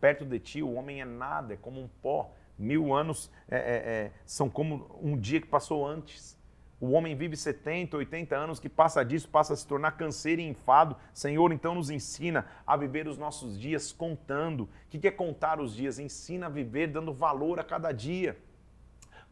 [0.00, 2.32] Perto de ti o homem é nada, é como um pó.
[2.58, 6.37] Mil anos é, é, é, são como um dia que passou antes.
[6.80, 10.46] O homem vive 70, 80 anos, que passa disso, passa a se tornar canseiro e
[10.46, 10.96] enfado.
[11.12, 14.62] Senhor, então nos ensina a viver os nossos dias contando.
[14.62, 15.98] O que é contar os dias?
[15.98, 18.36] Ensina a viver dando valor a cada dia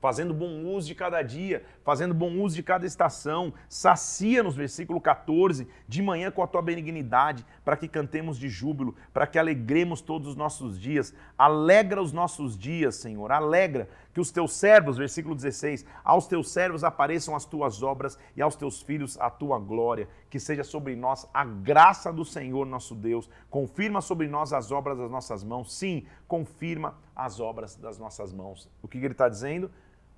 [0.00, 3.52] fazendo bom uso de cada dia, fazendo bom uso de cada estação.
[3.68, 9.26] Sacia-nos, versículo 14, de manhã com a tua benignidade, para que cantemos de júbilo, para
[9.26, 11.14] que alegremos todos os nossos dias.
[11.37, 16.83] Alegra os nossos dias, Senhor, alegra que os teus servos, versículo 16, aos teus servos
[16.83, 20.09] apareçam as tuas obras e aos teus filhos a tua glória.
[20.31, 23.29] Que seja sobre nós a graça do Senhor nosso Deus.
[23.50, 25.70] Confirma sobre nós as obras das nossas mãos.
[25.74, 28.70] Sim, confirma as obras das nossas mãos.
[28.81, 29.70] O que ele está dizendo?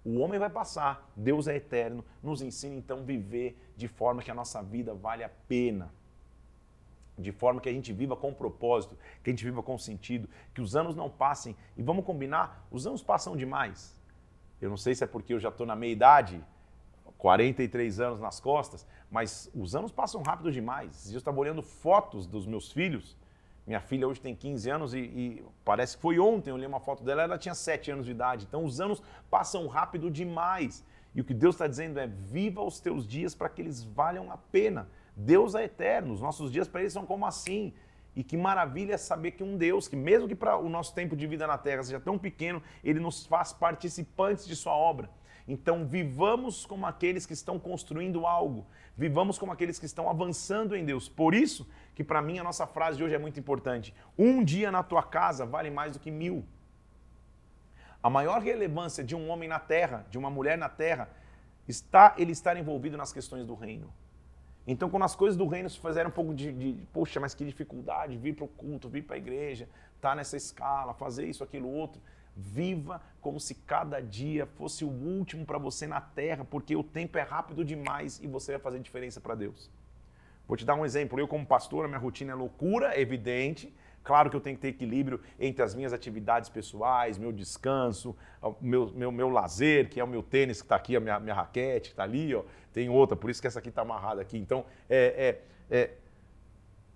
[0.04, 4.30] O homem vai passar, Deus é eterno, nos ensina então a viver de forma que
[4.30, 5.92] a nossa vida vale a pena.
[7.18, 10.60] De forma que a gente viva com propósito, que a gente viva com sentido, que
[10.60, 11.56] os anos não passem.
[11.76, 13.98] E vamos combinar, os anos passam demais.
[14.60, 16.44] Eu não sei se é porque eu já estou na meia idade,
[17.16, 21.10] 43 anos nas costas, mas os anos passam rápido demais.
[21.12, 23.16] Eu estava olhando fotos dos meus filhos
[23.68, 26.80] minha filha hoje tem 15 anos e, e, parece que foi ontem, eu li uma
[26.80, 28.46] foto dela, ela tinha 7 anos de idade.
[28.48, 30.82] Então os anos passam rápido demais.
[31.14, 34.32] E o que Deus está dizendo é: viva os teus dias para que eles valham
[34.32, 34.88] a pena.
[35.20, 37.74] Deus é eterno, os nossos dias para ele são como assim.
[38.14, 41.26] E que maravilha saber que um Deus, que mesmo que para o nosso tempo de
[41.26, 45.10] vida na terra seja tão pequeno, ele nos faz participantes de sua obra.
[45.46, 50.84] Então, vivamos como aqueles que estão construindo algo, vivamos como aqueles que estão avançando em
[50.84, 51.08] Deus.
[51.08, 54.70] Por isso que, para mim, a nossa frase de hoje é muito importante: um dia
[54.70, 56.44] na tua casa vale mais do que mil.
[58.00, 61.08] A maior relevância de um homem na terra, de uma mulher na terra,
[61.66, 63.92] está ele estar envolvido nas questões do reino.
[64.68, 67.44] Então, quando as coisas do reino se fizeram um pouco de, de poxa, mas que
[67.44, 71.42] dificuldade, vir para o culto, vir para a igreja, estar tá nessa escala, fazer isso,
[71.42, 72.00] aquilo, outro,
[72.40, 77.18] Viva como se cada dia fosse o último para você na terra, porque o tempo
[77.18, 79.68] é rápido demais e você vai fazer diferença para Deus.
[80.46, 81.18] Vou te dar um exemplo.
[81.18, 83.74] Eu, como pastor, a minha rotina é loucura, evidente.
[84.08, 88.16] Claro que eu tenho que ter equilíbrio entre as minhas atividades pessoais, meu descanso,
[88.58, 91.34] meu, meu, meu lazer, que é o meu tênis que está aqui, a minha, minha
[91.34, 92.42] raquete que está ali, ó.
[92.72, 94.38] tem outra, por isso que essa aqui está amarrada aqui.
[94.38, 95.90] Então, é, é, é,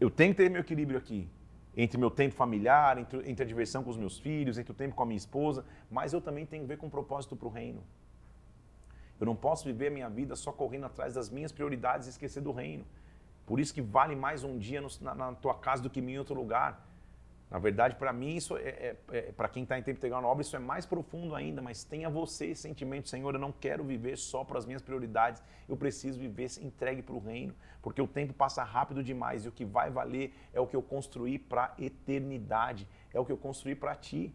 [0.00, 1.28] eu tenho que ter meu equilíbrio aqui
[1.76, 4.94] entre meu tempo familiar, entre, entre a diversão com os meus filhos, entre o tempo
[4.94, 7.84] com a minha esposa, mas eu também tenho que ver com propósito para o reino.
[9.20, 12.40] Eu não posso viver a minha vida só correndo atrás das minhas prioridades e esquecer
[12.40, 12.86] do reino.
[13.44, 16.18] Por isso que vale mais um dia no, na, na, tua casa do que em
[16.18, 16.88] outro lugar.
[17.52, 20.26] Na verdade, para mim, isso é, é, é para quem está em tempo integral na
[20.26, 23.84] obra, isso é mais profundo ainda, mas tenha você esse sentimento, Senhor, eu não quero
[23.84, 28.06] viver só para as minhas prioridades, eu preciso viver entregue para o reino, porque o
[28.06, 31.74] tempo passa rápido demais e o que vai valer é o que eu construí para
[31.78, 34.34] a eternidade, é o que eu construí para ti,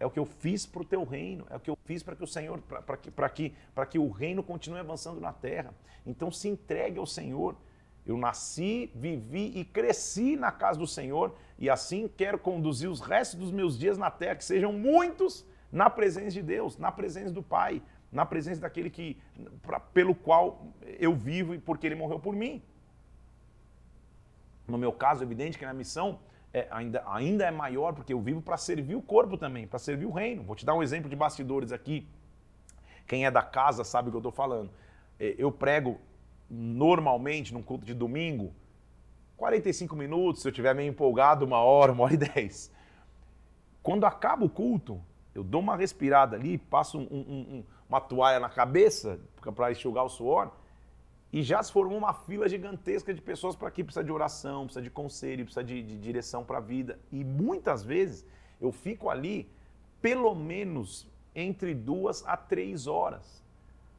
[0.00, 2.16] é o que eu fiz para o teu reino, é o que eu fiz para
[2.16, 3.54] que o Senhor, para que, que,
[3.90, 5.74] que o reino continue avançando na terra.
[6.06, 7.54] Então se entregue ao Senhor.
[8.06, 13.38] Eu nasci, vivi e cresci na casa do Senhor e assim quero conduzir os restos
[13.38, 17.42] dos meus dias na terra, que sejam muitos na presença de Deus, na presença do
[17.42, 19.16] Pai, na presença daquele que
[19.62, 20.66] pra, pelo qual
[21.00, 22.62] eu vivo e porque ele morreu por mim.
[24.68, 26.20] No meu caso, é evidente que na missão
[26.52, 30.06] é, ainda, ainda é maior, porque eu vivo para servir o corpo também, para servir
[30.06, 30.42] o reino.
[30.42, 32.06] Vou te dar um exemplo de bastidores aqui.
[33.06, 34.70] Quem é da casa sabe o que eu estou falando.
[35.18, 35.98] É, eu prego
[36.48, 38.52] normalmente num culto de domingo,
[39.36, 42.72] 45 minutos, se eu estiver meio empolgado, uma hora, uma hora e dez.
[43.82, 45.00] Quando acaba o culto,
[45.34, 49.20] eu dou uma respirada ali, passo um, um, um, uma toalha na cabeça
[49.54, 50.50] para enxugar o suor,
[51.32, 53.82] e já se formou uma fila gigantesca de pessoas para aqui.
[53.82, 56.96] Precisa de oração, precisa de conselho, precisa de, de direção para a vida.
[57.10, 58.24] E muitas vezes
[58.60, 59.50] eu fico ali
[60.00, 63.43] pelo menos entre duas a três horas.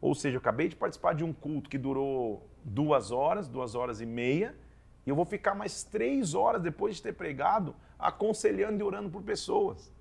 [0.06, 4.02] Ou seja, eu acabei de participar de um culto que durou duas horas, duas horas
[4.02, 4.56] e meia,
[5.04, 9.24] e eu vou ficar mais três horas depois de ter pregado aconselhando e orando por
[9.24, 9.92] pessoas.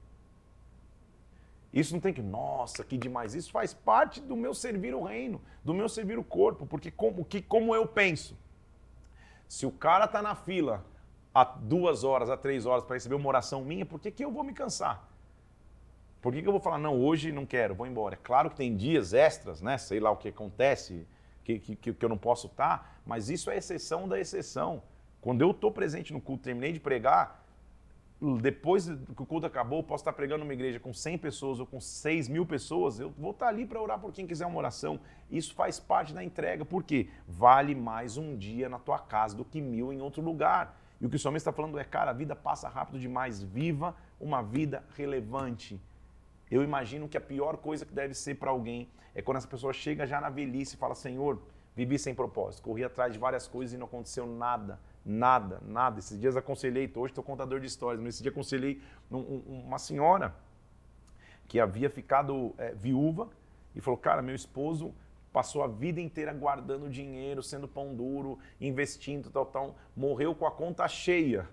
[1.72, 3.34] Isso não tem que, nossa, que demais.
[3.34, 7.24] Isso faz parte do meu servir o reino, do meu servir o corpo, porque como,
[7.24, 8.36] que, como eu penso,
[9.48, 10.84] se o cara está na fila
[11.32, 14.30] há duas horas, há três horas para receber uma oração minha, por que, que eu
[14.30, 15.13] vou me cansar?
[16.24, 18.16] Por que, que eu vou falar, não, hoje não quero, vou embora?
[18.16, 19.76] Claro que tem dias extras, né?
[19.76, 21.06] Sei lá o que acontece,
[21.44, 24.82] que, que, que eu não posso estar, mas isso é exceção da exceção.
[25.20, 27.44] Quando eu estou presente no culto, terminei de pregar,
[28.40, 31.66] depois que o culto acabou, eu posso estar pregando numa igreja com 100 pessoas ou
[31.66, 34.98] com 6 mil pessoas, eu vou estar ali para orar por quem quiser uma oração.
[35.30, 39.60] Isso faz parte da entrega, porque vale mais um dia na tua casa do que
[39.60, 40.74] mil em outro lugar.
[40.98, 43.94] E o que o Senhor está falando é, cara, a vida passa rápido demais, viva
[44.18, 45.78] uma vida relevante
[46.50, 49.72] Eu imagino que a pior coisa que deve ser para alguém é quando essa pessoa
[49.72, 51.40] chega já na velhice e fala: Senhor,
[51.74, 55.98] vivi sem propósito, corri atrás de várias coisas e não aconteceu nada, nada, nada.
[55.98, 58.80] Esses dias aconselhei, hoje estou contador de histórias, mas esse dia aconselhei
[59.10, 60.34] uma senhora
[61.48, 63.28] que havia ficado é, viúva
[63.74, 64.94] e falou: Cara, meu esposo
[65.32, 70.50] passou a vida inteira guardando dinheiro, sendo pão duro, investindo, tal, tal, morreu com a
[70.50, 71.48] conta cheia.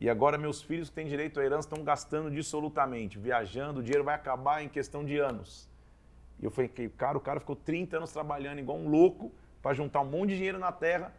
[0.00, 4.04] E agora meus filhos que têm direito à herança estão gastando dissolutamente, viajando, o dinheiro
[4.04, 5.68] vai acabar em questão de anos.
[6.40, 10.00] E eu falei, cara, o cara ficou 30 anos trabalhando igual um louco para juntar
[10.00, 11.12] um monte de dinheiro na terra,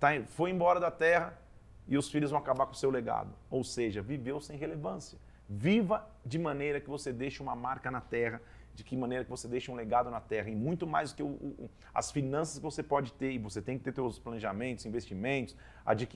[0.00, 1.38] tá, foi embora da terra
[1.86, 3.32] e os filhos vão acabar com o seu legado.
[3.50, 5.18] Ou seja, viveu sem relevância.
[5.48, 8.40] Viva de maneira que você deixe uma marca na terra
[8.76, 11.22] de que maneira que você deixa um legado na terra, e muito mais do que
[11.22, 14.84] o, o, as finanças que você pode ter, e você tem que ter seus planejamentos,
[14.84, 15.56] investimentos,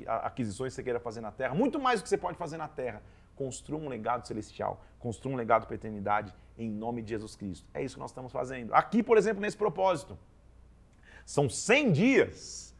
[0.07, 2.69] aquisições que você queira fazer na terra, muito mais do que você pode fazer na
[2.69, 3.03] terra.
[3.35, 7.67] Construa um legado celestial, construa um legado para a eternidade em nome de Jesus Cristo.
[7.73, 8.75] É isso que nós estamos fazendo.
[8.75, 10.19] Aqui, por exemplo, nesse propósito,
[11.25, 12.77] são 100 dias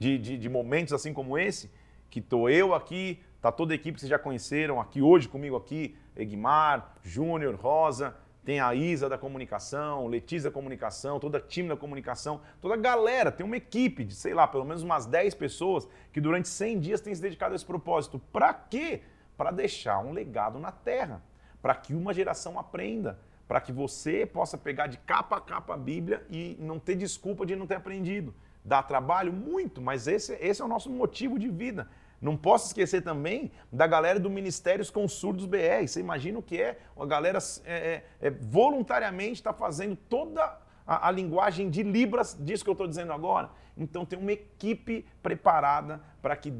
[0.00, 1.70] de, de, de momentos assim como esse,
[2.10, 5.54] que estou eu aqui, está toda a equipe que vocês já conheceram aqui hoje comigo
[5.54, 11.68] aqui, Egmar, Júnior, Rosa, tem a Isa da comunicação, Letícia da comunicação, toda a time
[11.68, 15.34] da comunicação, toda a galera, tem uma equipe de, sei lá, pelo menos umas 10
[15.34, 18.18] pessoas que durante 100 dias tem se dedicado a esse propósito.
[18.32, 19.02] Para quê?
[19.36, 21.22] Para deixar um legado na Terra,
[21.60, 25.76] para que uma geração aprenda, para que você possa pegar de capa a capa a
[25.76, 28.34] Bíblia e não ter desculpa de não ter aprendido.
[28.64, 29.32] Dá trabalho?
[29.32, 31.88] Muito, mas esse, esse é o nosso motivo de vida.
[32.22, 35.84] Não posso esquecer também da galera do Ministérios com Surdos BR.
[35.84, 36.78] Você imagina o que é?
[36.96, 40.56] A galera é, é, é voluntariamente está fazendo toda
[40.86, 43.50] a, a, linguagem de Libras disso que eu estou dizendo agora.
[43.76, 46.54] Então tem uma equipe preparada para que,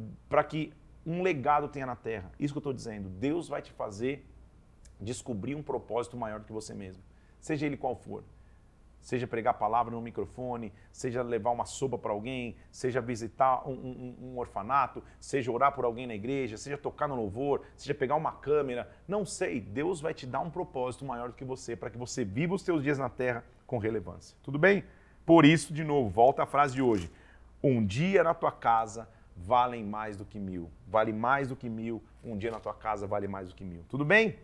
[0.49, 0.73] que
[1.07, 2.33] um legado tenha na Terra.
[2.41, 3.09] Isso que eu estou dizendo.
[3.09, 4.29] Deus vai te fazer
[5.01, 7.05] descobrir um propósito maior do que você mesmo.
[7.39, 8.25] Seja ele qual for
[9.03, 13.73] seja pregar a palavra no microfone, seja levar uma sopa para alguém, seja visitar um,
[13.73, 18.15] um, um, orfanato, seja orar por alguém na igreja, seja tocar no louvor, seja pegar
[18.15, 21.91] uma câmera, não sei, Deus vai te dar um propósito maior do que você, para
[21.91, 24.37] que você viva os seus dias na terra com relevância.
[24.43, 24.85] Tudo bem?
[25.27, 27.11] Por isso, de novo, volta à frase de hoje.
[27.63, 30.71] Um dia na tua casa valem mais do que mil.
[30.87, 32.03] Vale mais do que mil.
[32.23, 33.85] Um dia na tua casa vale mais do que mil.
[33.89, 34.37] Tudo bem?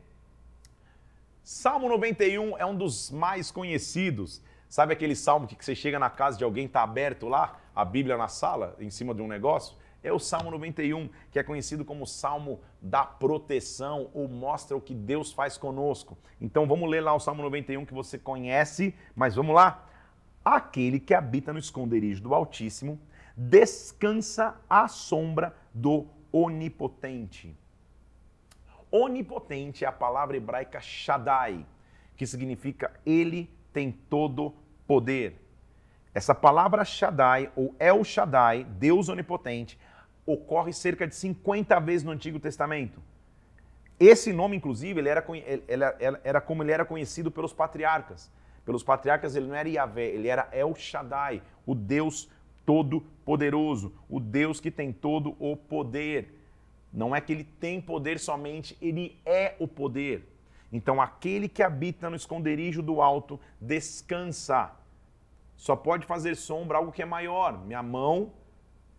[1.43, 4.43] Salmo 91 é um dos mais conhecidos.
[4.69, 8.19] Sabe aquele salmo que você chega na casa de alguém, está aberto lá, a Bíblia
[8.19, 9.77] na sala, em cima de um negócio?
[10.03, 14.95] É o Salmo 91, que é conhecido como Salmo da proteção, ou mostra o que
[14.95, 16.17] Deus faz conosco.
[16.41, 19.87] Então vamos ler lá o Salmo 91 que você conhece, mas vamos lá.
[20.45, 23.01] Aquele que habita no esconderijo do Altíssimo
[23.37, 27.57] descansa à sombra do Onipotente.
[28.91, 31.67] Onipotente é a palavra hebraica Shaddai,
[32.17, 34.53] que significa ele tem todo
[34.89, 35.37] poder.
[36.13, 39.79] Essa palavra Shaddai, ou El Shaddai, Deus onipotente,
[40.27, 43.01] ocorre cerca de 50 vezes no Antigo Testamento.
[44.01, 45.25] Esse nome, inclusive, ele era,
[45.69, 45.85] ele
[46.25, 48.29] era como ele era conhecido pelos patriarcas.
[48.65, 52.29] Pelos patriarcas, ele não era Yahvé, ele era El Shaddai, o Deus
[52.67, 56.35] todo-poderoso, o Deus que tem todo o poder.
[56.93, 60.27] Não é que ele tem poder somente, ele é o poder.
[60.73, 64.73] Então, aquele que habita no esconderijo do alto descansa.
[65.57, 67.59] Só pode fazer sombra algo que é maior.
[67.65, 68.33] Minha mão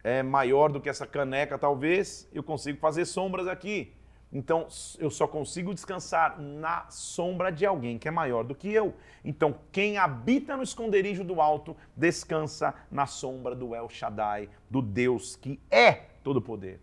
[0.03, 3.93] é maior do que essa caneca, talvez, eu consigo fazer sombras aqui.
[4.31, 4.67] Então,
[4.99, 8.93] eu só consigo descansar na sombra de alguém que é maior do que eu.
[9.25, 15.35] Então, quem habita no esconderijo do alto descansa na sombra do El Shaddai, do Deus
[15.35, 16.79] que é todo poder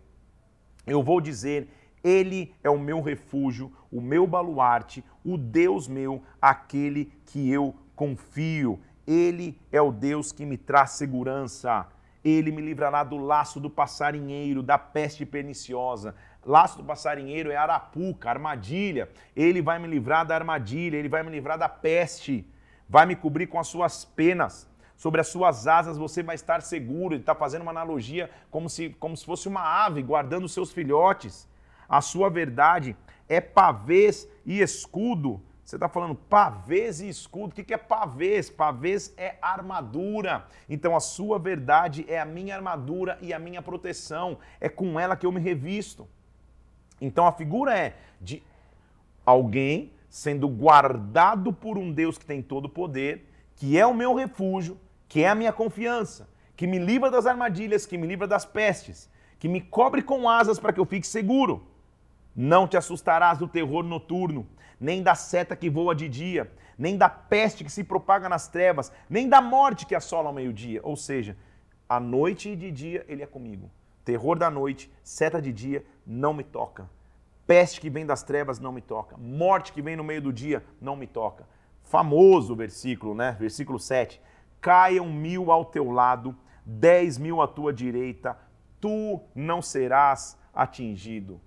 [0.87, 1.67] eu vou dizer:
[2.03, 8.79] Ele é o meu refúgio, o meu baluarte, o Deus meu, aquele que eu confio.
[9.05, 11.87] Ele é o Deus que me traz segurança.
[12.23, 16.15] Ele me livrará do laço do passarinheiro, da peste perniciosa.
[16.45, 19.09] Laço do passarinheiro é arapuca, armadilha.
[19.35, 22.45] Ele vai me livrar da armadilha, ele vai me livrar da peste.
[22.89, 24.67] Vai me cobrir com as suas penas
[24.97, 27.13] sobre as suas asas você vai estar seguro.
[27.13, 31.47] Ele está fazendo uma analogia como se, como se fosse uma ave guardando seus filhotes.
[31.87, 32.95] A sua verdade
[33.27, 35.41] é pavês e escudo.
[35.63, 37.49] Você está falando pavês e escudo.
[37.49, 38.49] O que é pavês?
[38.49, 40.45] Pavês é armadura.
[40.69, 44.37] Então a sua verdade é a minha armadura e a minha proteção.
[44.61, 46.07] É com ela que eu me revisto.
[47.01, 48.41] Então a figura é de
[49.25, 54.15] alguém sendo guardado por um Deus que tem todo o poder, que é o meu
[54.15, 58.45] refúgio, que é a minha confiança, que me livra das armadilhas, que me livra das
[58.45, 61.67] pestes, que me cobre com asas para que eu fique seguro.
[62.39, 64.47] Não te assustarás do terror noturno,
[64.79, 68.91] nem da seta que voa de dia, nem da peste que se propaga nas trevas,
[69.09, 70.79] nem da morte que assola ao meio-dia.
[70.83, 71.35] Ou seja,
[71.89, 73.71] à noite e de dia ele é comigo.
[74.05, 76.87] Terror da noite, seta de dia, não me toca.
[77.47, 79.17] Peste que vem das trevas não me toca.
[79.17, 81.47] Morte que vem no meio do dia não me toca.
[81.81, 83.35] Famoso versículo, né?
[83.39, 84.21] Versículo 7.
[84.61, 88.37] Caiam mil ao teu lado, dez mil à tua direita,
[88.79, 91.41] tu não serás atingido.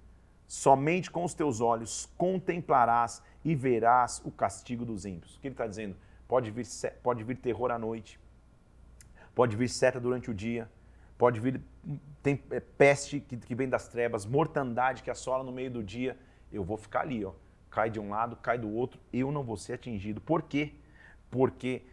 [0.51, 5.37] Somente com os teus olhos contemplarás e verás o castigo dos ímpios.
[5.37, 5.97] O que ele está dizendo?
[6.27, 6.67] Pode vir,
[7.05, 8.19] pode vir terror à noite,
[9.33, 10.69] pode vir seta durante o dia,
[11.17, 11.61] pode vir
[12.21, 16.19] tem é, peste que, que vem das trevas, mortandade que assola no meio do dia.
[16.53, 17.31] Eu vou ficar ali, ó.
[17.71, 20.21] Cai de um lado, cai do outro, eu não vou ser atingido.
[20.21, 20.75] Por quê?
[21.31, 21.85] Porque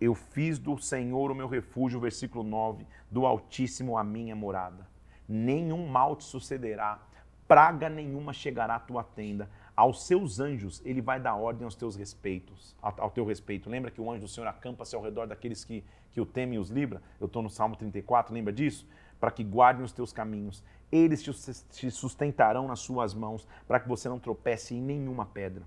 [0.00, 4.84] eu fiz do Senhor o meu refúgio, versículo 9, do Altíssimo a minha morada.
[5.28, 7.00] Nenhum mal te sucederá,
[7.46, 9.48] praga nenhuma chegará à tua tenda.
[9.76, 13.68] Aos seus anjos ele vai dar ordem aos teus respeitos, ao teu respeito.
[13.68, 16.58] Lembra que o anjo do Senhor acampa-se ao redor daqueles que, que o temem e
[16.58, 17.02] os livra?
[17.20, 18.86] Eu estou no Salmo 34, lembra disso?
[19.18, 20.62] Para que guardem os teus caminhos.
[20.92, 25.64] Eles te sustentarão nas suas mãos, para que você não tropece em nenhuma pedra.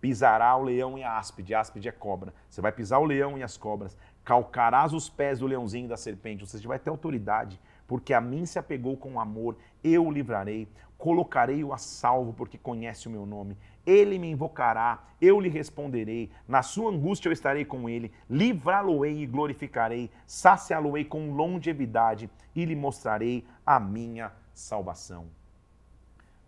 [0.00, 2.32] Pisará o leão e a áspide, a áspide é cobra.
[2.48, 3.96] Você vai pisar o leão e as cobras.
[4.24, 6.46] Calcarás os pés do leãozinho e da serpente.
[6.46, 7.58] Você vai ter autoridade
[7.88, 13.06] porque a mim se apegou com amor, eu o livrarei, colocarei-o a salvo, porque conhece
[13.06, 13.56] o meu nome.
[13.86, 19.26] Ele me invocará, eu lhe responderei, na sua angústia eu estarei com ele, livrá-lo-ei e
[19.26, 25.26] glorificarei, saciá-lo-ei com longevidade e lhe mostrarei a minha salvação.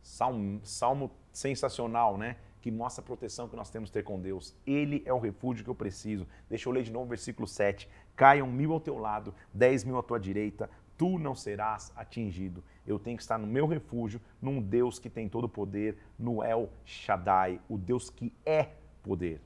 [0.02, 2.36] Salmo, salmo sensacional, né?
[2.60, 4.54] que mostra a proteção que nós temos que ter com Deus.
[4.66, 6.26] Ele é o refúgio que eu preciso.
[6.48, 7.88] Deixa eu ler de novo o versículo 7.
[8.14, 10.68] Caiam mil ao teu lado, dez mil à tua direita,
[11.00, 12.62] tu não serás atingido.
[12.86, 16.44] Eu tenho que estar no meu refúgio, num Deus que tem todo o poder, no
[16.44, 18.68] El Shaddai, o Deus que é
[19.02, 19.40] poder.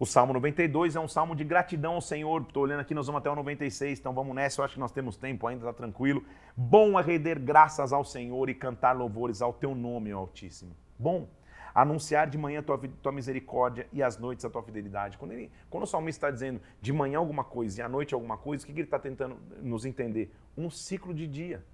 [0.00, 2.42] O Salmo 92 é um salmo de gratidão ao Senhor.
[2.42, 4.60] Estou olhando aqui, nós vamos até o 96, então vamos nessa.
[4.60, 6.24] Eu acho que nós temos tempo ainda, está tranquilo.
[6.56, 10.74] Bom é render graças ao Senhor e cantar louvores ao teu nome, Altíssimo.
[10.98, 11.28] Bom
[11.74, 15.18] anunciar de manhã a tua, tua misericórdia e às noites a tua fidelidade.
[15.18, 18.36] Quando, ele, quando o salmista está dizendo de manhã alguma coisa e à noite alguma
[18.36, 20.32] coisa, o que, que ele está tentando nos entender?
[20.56, 21.64] Um ciclo de dia.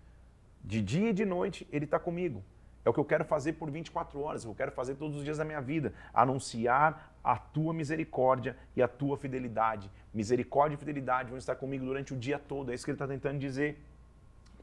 [0.62, 2.42] De dia e de noite, ele está comigo.
[2.84, 5.38] É o que eu quero fazer por 24 horas, eu quero fazer todos os dias
[5.38, 5.92] da minha vida.
[6.14, 9.90] Anunciar a tua misericórdia e a tua fidelidade.
[10.14, 12.70] Misericórdia e fidelidade vão estar comigo durante o dia todo.
[12.70, 13.82] É isso que ele está tentando dizer.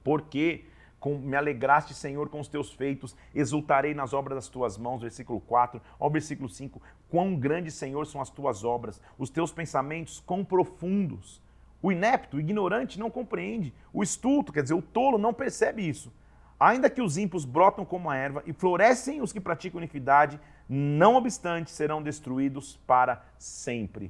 [0.01, 0.63] Por quê?
[1.03, 5.41] Com, me alegraste, Senhor, com os teus feitos, exultarei nas obras das tuas mãos, versículo
[5.41, 10.45] 4, ao versículo 5, quão grandes, Senhor, são as tuas obras, os teus pensamentos quão
[10.45, 11.41] profundos.
[11.81, 16.09] O inepto, o ignorante não compreende, o estulto, quer dizer, o tolo não percebe isso.
[16.57, 20.39] Ainda que os ímpios brotam como a erva e florescem os que praticam iniquidade,
[20.69, 24.09] não obstante serão destruídos para sempre.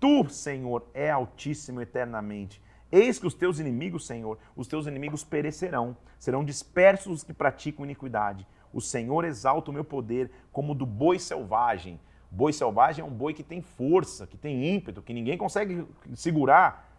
[0.00, 2.60] Tu, Senhor, é altíssimo eternamente
[2.92, 7.86] Eis que os teus inimigos, Senhor, os teus inimigos perecerão, serão dispersos os que praticam
[7.86, 8.46] iniquidade.
[8.70, 11.98] O Senhor exalta o meu poder como do boi selvagem.
[12.30, 16.90] Boi selvagem é um boi que tem força, que tem ímpeto, que ninguém consegue segurar.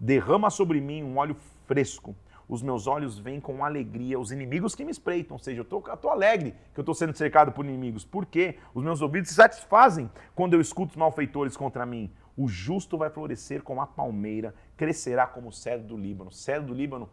[0.00, 2.14] Derrama sobre mim um óleo fresco.
[2.48, 5.36] Os meus olhos veem com alegria os inimigos que me espreitam.
[5.36, 8.04] Ou seja, eu estou alegre que eu estou sendo cercado por inimigos.
[8.04, 8.58] Por quê?
[8.74, 12.10] Os meus ouvidos se satisfazem quando eu escuto os malfeitores contra mim.
[12.36, 16.30] O justo vai florescer como a palmeira, crescerá como o cedro do Líbano.
[16.30, 17.08] O cedro do Líbano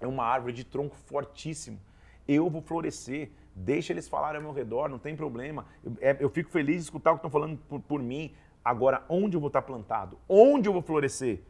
[0.00, 1.80] é uma árvore de tronco fortíssimo.
[2.26, 5.66] Eu vou florescer, deixa eles falarem ao meu redor, não tem problema.
[5.82, 8.32] Eu, é, eu fico feliz de escutar o que estão falando por, por mim.
[8.64, 10.18] Agora, onde eu vou estar plantado?
[10.28, 11.42] Onde eu vou florescer?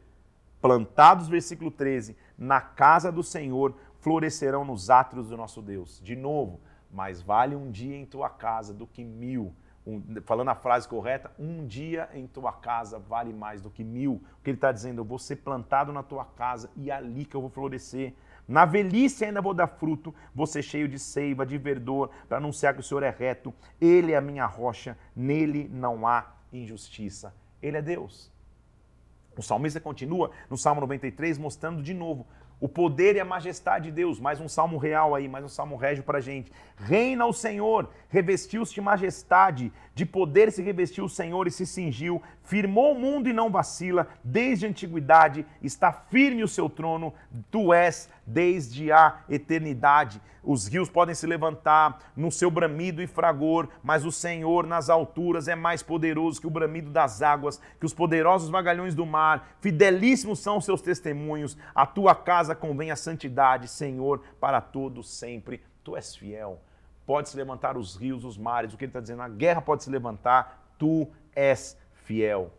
[0.61, 6.01] Plantados, versículo 13, na casa do Senhor florescerão nos átrios do nosso Deus.
[6.03, 6.61] De novo,
[6.91, 9.55] mais vale um dia em tua casa do que mil
[9.89, 14.15] um, falando a frase correta, um dia em tua casa vale mais do que mil.
[14.15, 17.25] O que ele está dizendo, eu vou ser plantado na tua casa e é ali
[17.25, 18.13] que eu vou florescer.
[18.47, 22.75] Na velhice ainda vou dar fruto, vou ser cheio de seiva, de verdor, para anunciar
[22.75, 23.53] que o Senhor é reto.
[23.81, 27.35] Ele é a minha rocha, nele não há injustiça.
[27.63, 28.31] Ele é Deus.
[29.37, 32.27] O salmista continua no Salmo 93 mostrando de novo
[32.61, 34.19] o poder e a majestade de Deus.
[34.19, 36.51] Mais um salmo real aí, mais um salmo régio para gente.
[36.77, 42.23] Reina o Senhor, revestiu-se de majestade, de poder se revestiu o Senhor e se cingiu,
[42.49, 47.13] firmou o mundo e não vacila, desde a antiguidade está firme o seu trono,
[47.51, 50.21] tu és desde a eternidade.
[50.43, 55.47] Os rios podem se levantar no seu bramido e fragor, mas o Senhor nas alturas
[55.47, 59.57] é mais poderoso que o bramido das águas, que os poderosos vagalhões do mar.
[59.61, 61.55] Fidelíssimos são os seus testemunhos.
[61.75, 65.63] A tua casa convém a santidade, Senhor, para todos sempre.
[65.85, 66.63] Tu és fiel.
[67.07, 68.73] pode se levantar os rios, os mares.
[68.73, 69.23] O que ele está dizendo?
[69.23, 71.77] A guerra pode se levantar, tu és
[72.09, 72.51] fiel.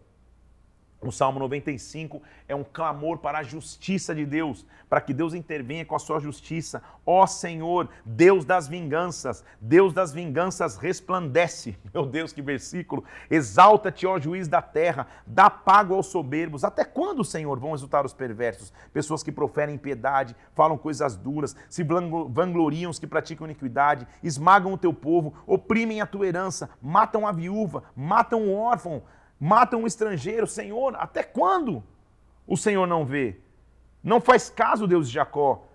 [1.02, 5.86] O Salmo 95 é um clamor para a justiça de Deus, para que Deus intervenha
[5.86, 6.84] com a sua justiça.
[7.06, 11.78] Ó Senhor, Deus das vinganças, Deus das vinganças resplandece.
[11.94, 13.06] Meu Deus, que versículo!
[13.32, 16.66] Exalta-te, ó juiz da terra, dá pago aos soberbos.
[16.66, 18.74] Até quando, Senhor, vão exultar os perversos?
[18.92, 24.78] Pessoas que proferem piedade, falam coisas duras, se vangloriam os que praticam iniquidade, esmagam o
[24.78, 29.02] teu povo, oprimem a tua herança, matam a viúva, matam o órfão
[29.40, 30.46] matam um estrangeiro.
[30.46, 31.84] Senhor, até quando
[32.46, 33.38] o Senhor não vê?
[34.04, 35.66] Não faz caso, Deus de Jacó.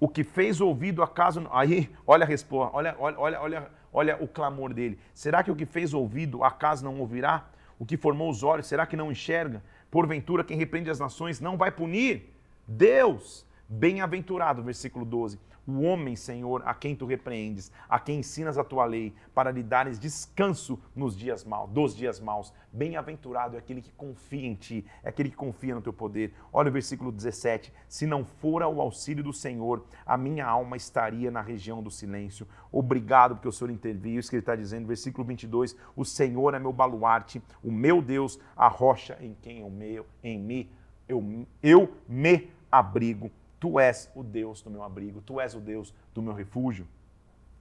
[0.00, 1.46] O que fez ouvido, acaso.
[1.52, 4.98] Aí, olha a resposta, olha, olha, olha, olha, olha o clamor dele.
[5.14, 7.46] Será que o que fez ouvido, acaso não ouvirá?
[7.78, 9.62] O que formou os olhos, será que não enxerga?
[9.90, 12.32] Porventura, quem repreende as nações não vai punir?
[12.66, 18.64] Deus, bem-aventurado, versículo 12 o homem, Senhor, a quem tu repreendes, a quem ensinas a
[18.64, 22.52] tua lei, para lhe dares descanso nos dias maus, dos dias maus.
[22.72, 26.34] Bem-aventurado é aquele que confia em ti, é aquele que confia no teu poder.
[26.52, 31.30] Olha o versículo 17: Se não fora o auxílio do Senhor, a minha alma estaria
[31.30, 32.46] na região do silêncio.
[32.70, 34.18] Obrigado porque o Senhor interviu.
[34.18, 38.38] Isso que ele está dizendo, versículo 22: O Senhor é meu baluarte, o meu Deus,
[38.56, 40.70] a rocha em quem eu, me, em mim
[41.08, 43.30] eu, eu me abrigo
[43.62, 46.84] Tu és o Deus do meu abrigo, tu és o Deus do meu refúgio.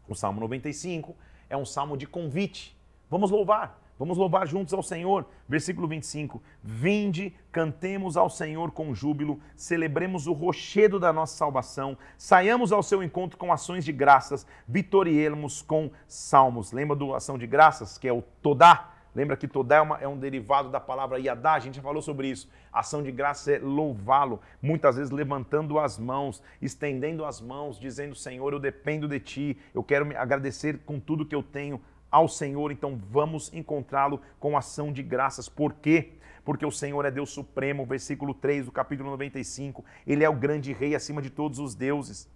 [0.10, 1.16] O Salmo 95
[1.48, 2.76] é um salmo de convite.
[3.08, 5.28] Vamos louvar, vamos louvar juntos ao Senhor.
[5.48, 12.72] Versículo 25: Vinde, cantemos ao Senhor com júbilo, celebremos o rochedo da nossa salvação, saiamos
[12.72, 16.72] ao seu encontro com ações de graças, vitoriemos com salmos.
[16.72, 18.92] Lembra do ação de graças, que é o Todá?
[19.14, 22.02] Lembra que Todá é, uma, é, um derivado da palavra Yadá, a gente já falou
[22.02, 22.50] sobre isso.
[22.72, 28.54] Ação de graça é louvá-lo, muitas vezes levantando as mãos, estendendo as mãos, dizendo: Senhor,
[28.54, 32.72] eu dependo de ti, eu quero me agradecer com tudo que eu tenho ao Senhor,
[32.72, 35.48] então vamos encontrá-lo com ação de graças.
[35.48, 36.14] Por quê?
[36.44, 39.84] Porque o Senhor é Deus supremo, versículo 3 do capítulo 95.
[40.08, 42.30] Ele é o grande rei acima de todos os deuses.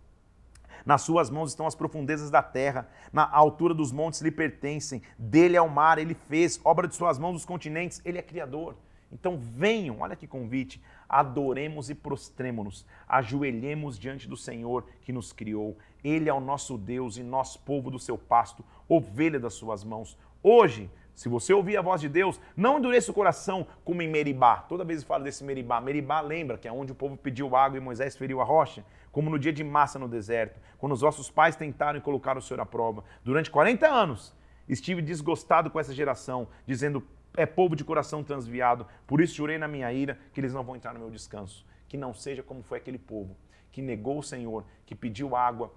[0.86, 5.02] Nas suas mãos estão as profundezas da terra, na altura dos montes lhe pertencem.
[5.18, 8.76] Dele é o mar, ele fez, obra de suas mãos os continentes, ele é criador.
[9.12, 15.78] Então venham, olha que convite, adoremos e prostremos-nos, ajoelhemos diante do Senhor que nos criou.
[16.04, 20.18] Ele é o nosso Deus e nós, povo do seu pasto, ovelha das suas mãos.
[20.44, 24.58] Hoje, se você ouvir a voz de Deus, não endureça o coração como em Meribá.
[24.58, 27.78] Toda vez que falo desse Meribá, Meribá lembra que é onde o povo pediu água
[27.78, 31.32] e Moisés feriu a rocha como no dia de massa no deserto, quando os vossos
[31.32, 33.02] pais tentaram colocar o Senhor à prova.
[33.24, 34.36] Durante 40 anos
[34.68, 37.02] estive desgostado com essa geração, dizendo:
[37.38, 40.76] é povo de coração transviado, por isso jurei na minha ira que eles não vão
[40.76, 41.66] entrar no meu descanso.
[41.88, 43.38] Que não seja como foi aquele povo
[43.72, 45.74] que negou o Senhor, que pediu água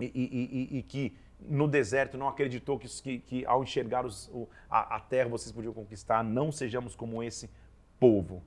[0.00, 1.16] e, e, e, e que
[1.48, 4.30] no deserto não acreditou que, que, que ao enxergar os,
[4.70, 6.22] a, a terra vocês podiam conquistar.
[6.24, 7.50] Não sejamos como esse
[8.00, 8.42] povo.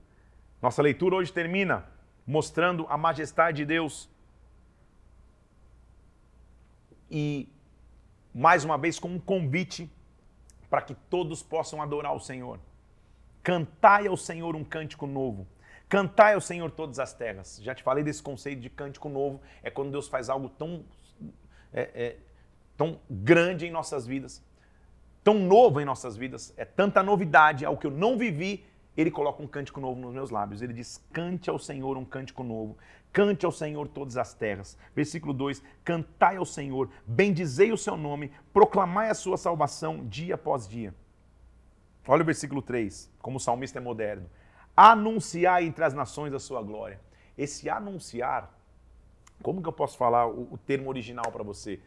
[0.60, 1.86] Nossa leitura hoje termina
[2.26, 4.08] mostrando a majestade de Deus.
[7.10, 7.48] E,
[8.34, 9.90] mais uma vez, com um convite
[10.68, 12.58] para que todos possam adorar o Senhor.
[13.42, 15.46] Cantai ao Senhor um cântico novo.
[15.88, 17.58] Cantai ao Senhor todas as terras.
[17.62, 19.40] Já te falei desse conceito de cântico novo.
[19.62, 20.84] É quando Deus faz algo tão,
[21.72, 22.16] é, é,
[22.78, 24.42] tão grande em nossas vidas,
[25.22, 26.54] tão novo em nossas vidas.
[26.56, 28.64] É tanta novidade, algo que eu não vivi
[28.98, 30.60] ele coloca um cântico novo nos meus lábios.
[30.60, 32.76] Ele diz: Cante ao Senhor um cântico novo.
[33.12, 34.76] Cante ao Senhor todas as terras.
[34.92, 40.66] Versículo 2: Cantai ao Senhor, bendizei o seu nome, proclamai a sua salvação dia após
[40.66, 40.92] dia.
[42.08, 44.28] Olha o versículo 3, como o salmista é moderno.
[44.76, 47.00] Anunciai entre as nações a sua glória.
[47.36, 48.52] Esse anunciar,
[49.44, 51.78] como que eu posso falar o, o termo original para você?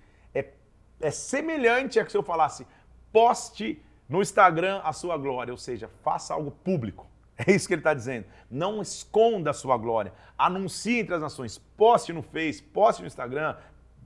[1.02, 2.66] É, semelhante a que se eu falasse,
[3.12, 7.08] poste no Instagram a sua glória, ou seja, faça algo público.
[7.48, 8.26] É isso que ele está dizendo.
[8.52, 10.14] Não esconda a sua glória.
[10.38, 11.58] Anuncie entre as nações.
[11.58, 13.56] Poste no Face, poste no Instagram,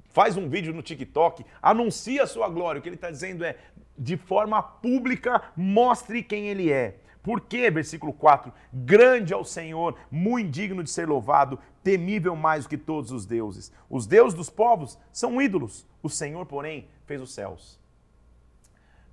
[0.09, 2.79] faz um vídeo no TikTok, anuncie a sua glória.
[2.79, 3.57] O que ele está dizendo é,
[3.97, 6.99] de forma pública, mostre quem ele é.
[7.21, 7.69] Por quê?
[7.69, 12.79] Versículo 4: Grande é o Senhor, muito digno de ser louvado, temível mais do que
[12.79, 13.71] todos os deuses.
[13.87, 17.79] Os deuses dos povos são ídolos, o Senhor, porém, fez os céus.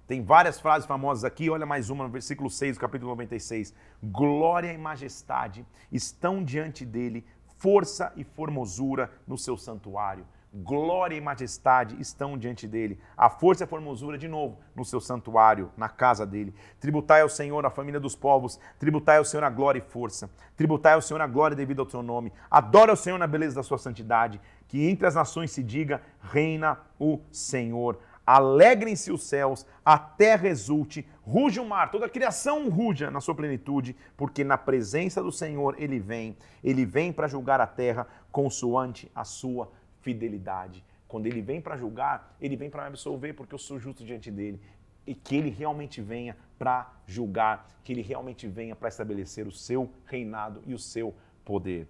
[0.07, 3.75] Tem várias frases famosas aqui, olha mais uma no versículo 6 do capítulo 96.
[4.03, 7.27] Glória e majestade estão diante dele,
[7.59, 10.27] força e formosura no seu santuário.
[10.53, 12.99] Glória e majestade estão diante dele.
[13.17, 16.55] A força e a formosura, de novo, no seu santuário, na casa dele.
[16.79, 20.93] Tributai ao Senhor a família dos povos, tributai ao Senhor a glória e força, tributai
[20.95, 22.33] ao Senhor a glória devido ao seu nome.
[22.51, 26.79] Adora ao Senhor na beleza da sua santidade, que entre as nações se diga: reina
[26.99, 27.99] o Senhor.
[28.25, 33.35] Alegrem-se os céus, a terra exulte, ruge o mar, toda a criação ruja na sua
[33.35, 39.11] plenitude, porque na presença do Senhor ele vem, ele vem para julgar a terra consoante
[39.13, 39.69] a sua
[40.03, 40.85] fidelidade.
[41.09, 44.31] Quando ele vem para julgar, ele vem para me absolver, porque eu sou justo diante
[44.31, 44.61] dele.
[45.07, 49.91] E que ele realmente venha para julgar, que ele realmente venha para estabelecer o seu
[50.07, 51.89] reinado e o seu poder.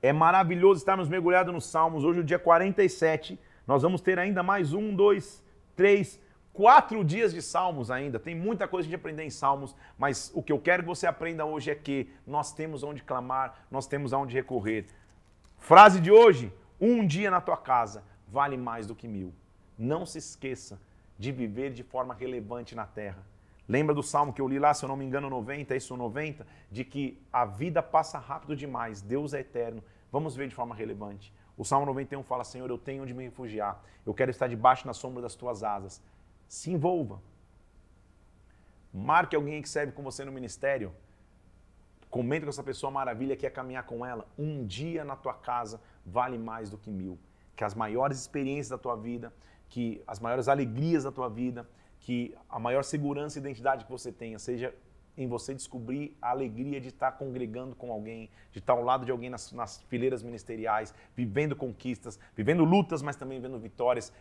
[0.00, 2.04] É maravilhoso estarmos mergulhados nos Salmos.
[2.04, 5.42] Hoje, o dia 47, nós vamos ter ainda mais um, dois,
[5.74, 6.20] três,
[6.52, 8.18] quatro dias de Salmos ainda.
[8.18, 11.44] Tem muita coisa de aprender em Salmos, mas o que eu quero que você aprenda
[11.44, 14.86] hoje é que nós temos onde clamar, nós temos aonde recorrer.
[15.58, 19.32] Frase de hoje: um dia na tua casa vale mais do que mil.
[19.78, 20.80] Não se esqueça
[21.18, 23.22] de viver de forma relevante na terra.
[23.68, 26.46] Lembra do salmo que eu li lá, se eu não me engano, 90, isso 90,
[26.70, 29.82] de que a vida passa rápido demais, Deus é eterno.
[30.10, 31.34] Vamos ver de forma relevante.
[31.56, 33.82] O Salmo 91 fala: Senhor, eu tenho onde me refugiar.
[34.06, 36.00] Eu quero estar debaixo na sombra das tuas asas.
[36.46, 37.20] Se envolva.
[38.94, 40.94] Marque alguém que serve com você no ministério.
[42.18, 44.26] Comenta com essa pessoa maravilha que é caminhar com ela.
[44.36, 47.16] Um dia na tua casa vale mais do que mil.
[47.54, 49.32] Que as maiores experiências da tua vida,
[49.68, 51.64] que as maiores alegrias da tua vida,
[52.00, 54.74] que a maior segurança e identidade que você tenha seja
[55.16, 59.12] em você descobrir a alegria de estar congregando com alguém, de estar ao lado de
[59.12, 64.12] alguém nas, nas fileiras ministeriais, vivendo conquistas, vivendo lutas, mas também vivendo vitórias,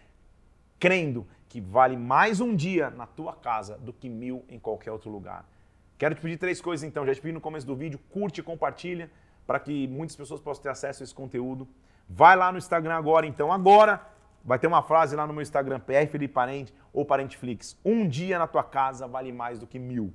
[0.78, 5.10] crendo que vale mais um dia na tua casa do que mil em qualquer outro
[5.10, 5.50] lugar.
[5.98, 8.44] Quero te pedir três coisas então, já te pedi no começo do vídeo, curte e
[8.44, 9.10] compartilha
[9.48, 11.68] para que muitas pessoas possam ter acesso a esse conteúdo.
[12.08, 14.02] Vai lá no Instagram agora, então agora
[14.46, 17.80] vai ter uma frase lá no meu Instagram, PR Felipe Parente ou Parenteflix.
[17.84, 20.14] Um dia na tua casa vale mais do que mil.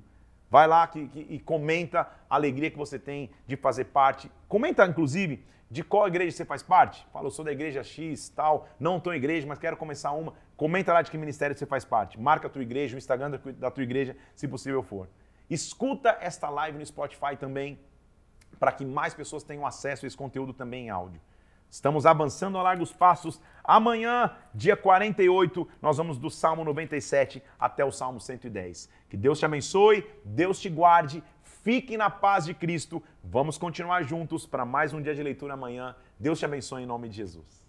[0.49, 4.31] Vai lá que, que, e comenta a alegria que você tem de fazer parte.
[4.47, 7.05] Comenta, inclusive, de qual igreja você faz parte.
[7.11, 10.33] Fala, eu sou da igreja X, tal, não estou em igreja, mas quero começar uma.
[10.55, 12.19] Comenta lá de que ministério você faz parte.
[12.19, 15.09] Marca a tua igreja, o Instagram da tua igreja, se possível for.
[15.49, 17.79] Escuta esta live no Spotify também,
[18.59, 21.21] para que mais pessoas tenham acesso a esse conteúdo também em áudio.
[21.69, 23.41] Estamos avançando a largos passos.
[23.63, 28.87] Amanhã, dia 48, nós vamos do Salmo 97 até o Salmo 110.
[29.09, 33.01] Que Deus te abençoe, Deus te guarde, fique na paz de Cristo.
[33.23, 35.95] Vamos continuar juntos para mais um dia de leitura amanhã.
[36.19, 37.62] Deus te abençoe em nome de Jesus.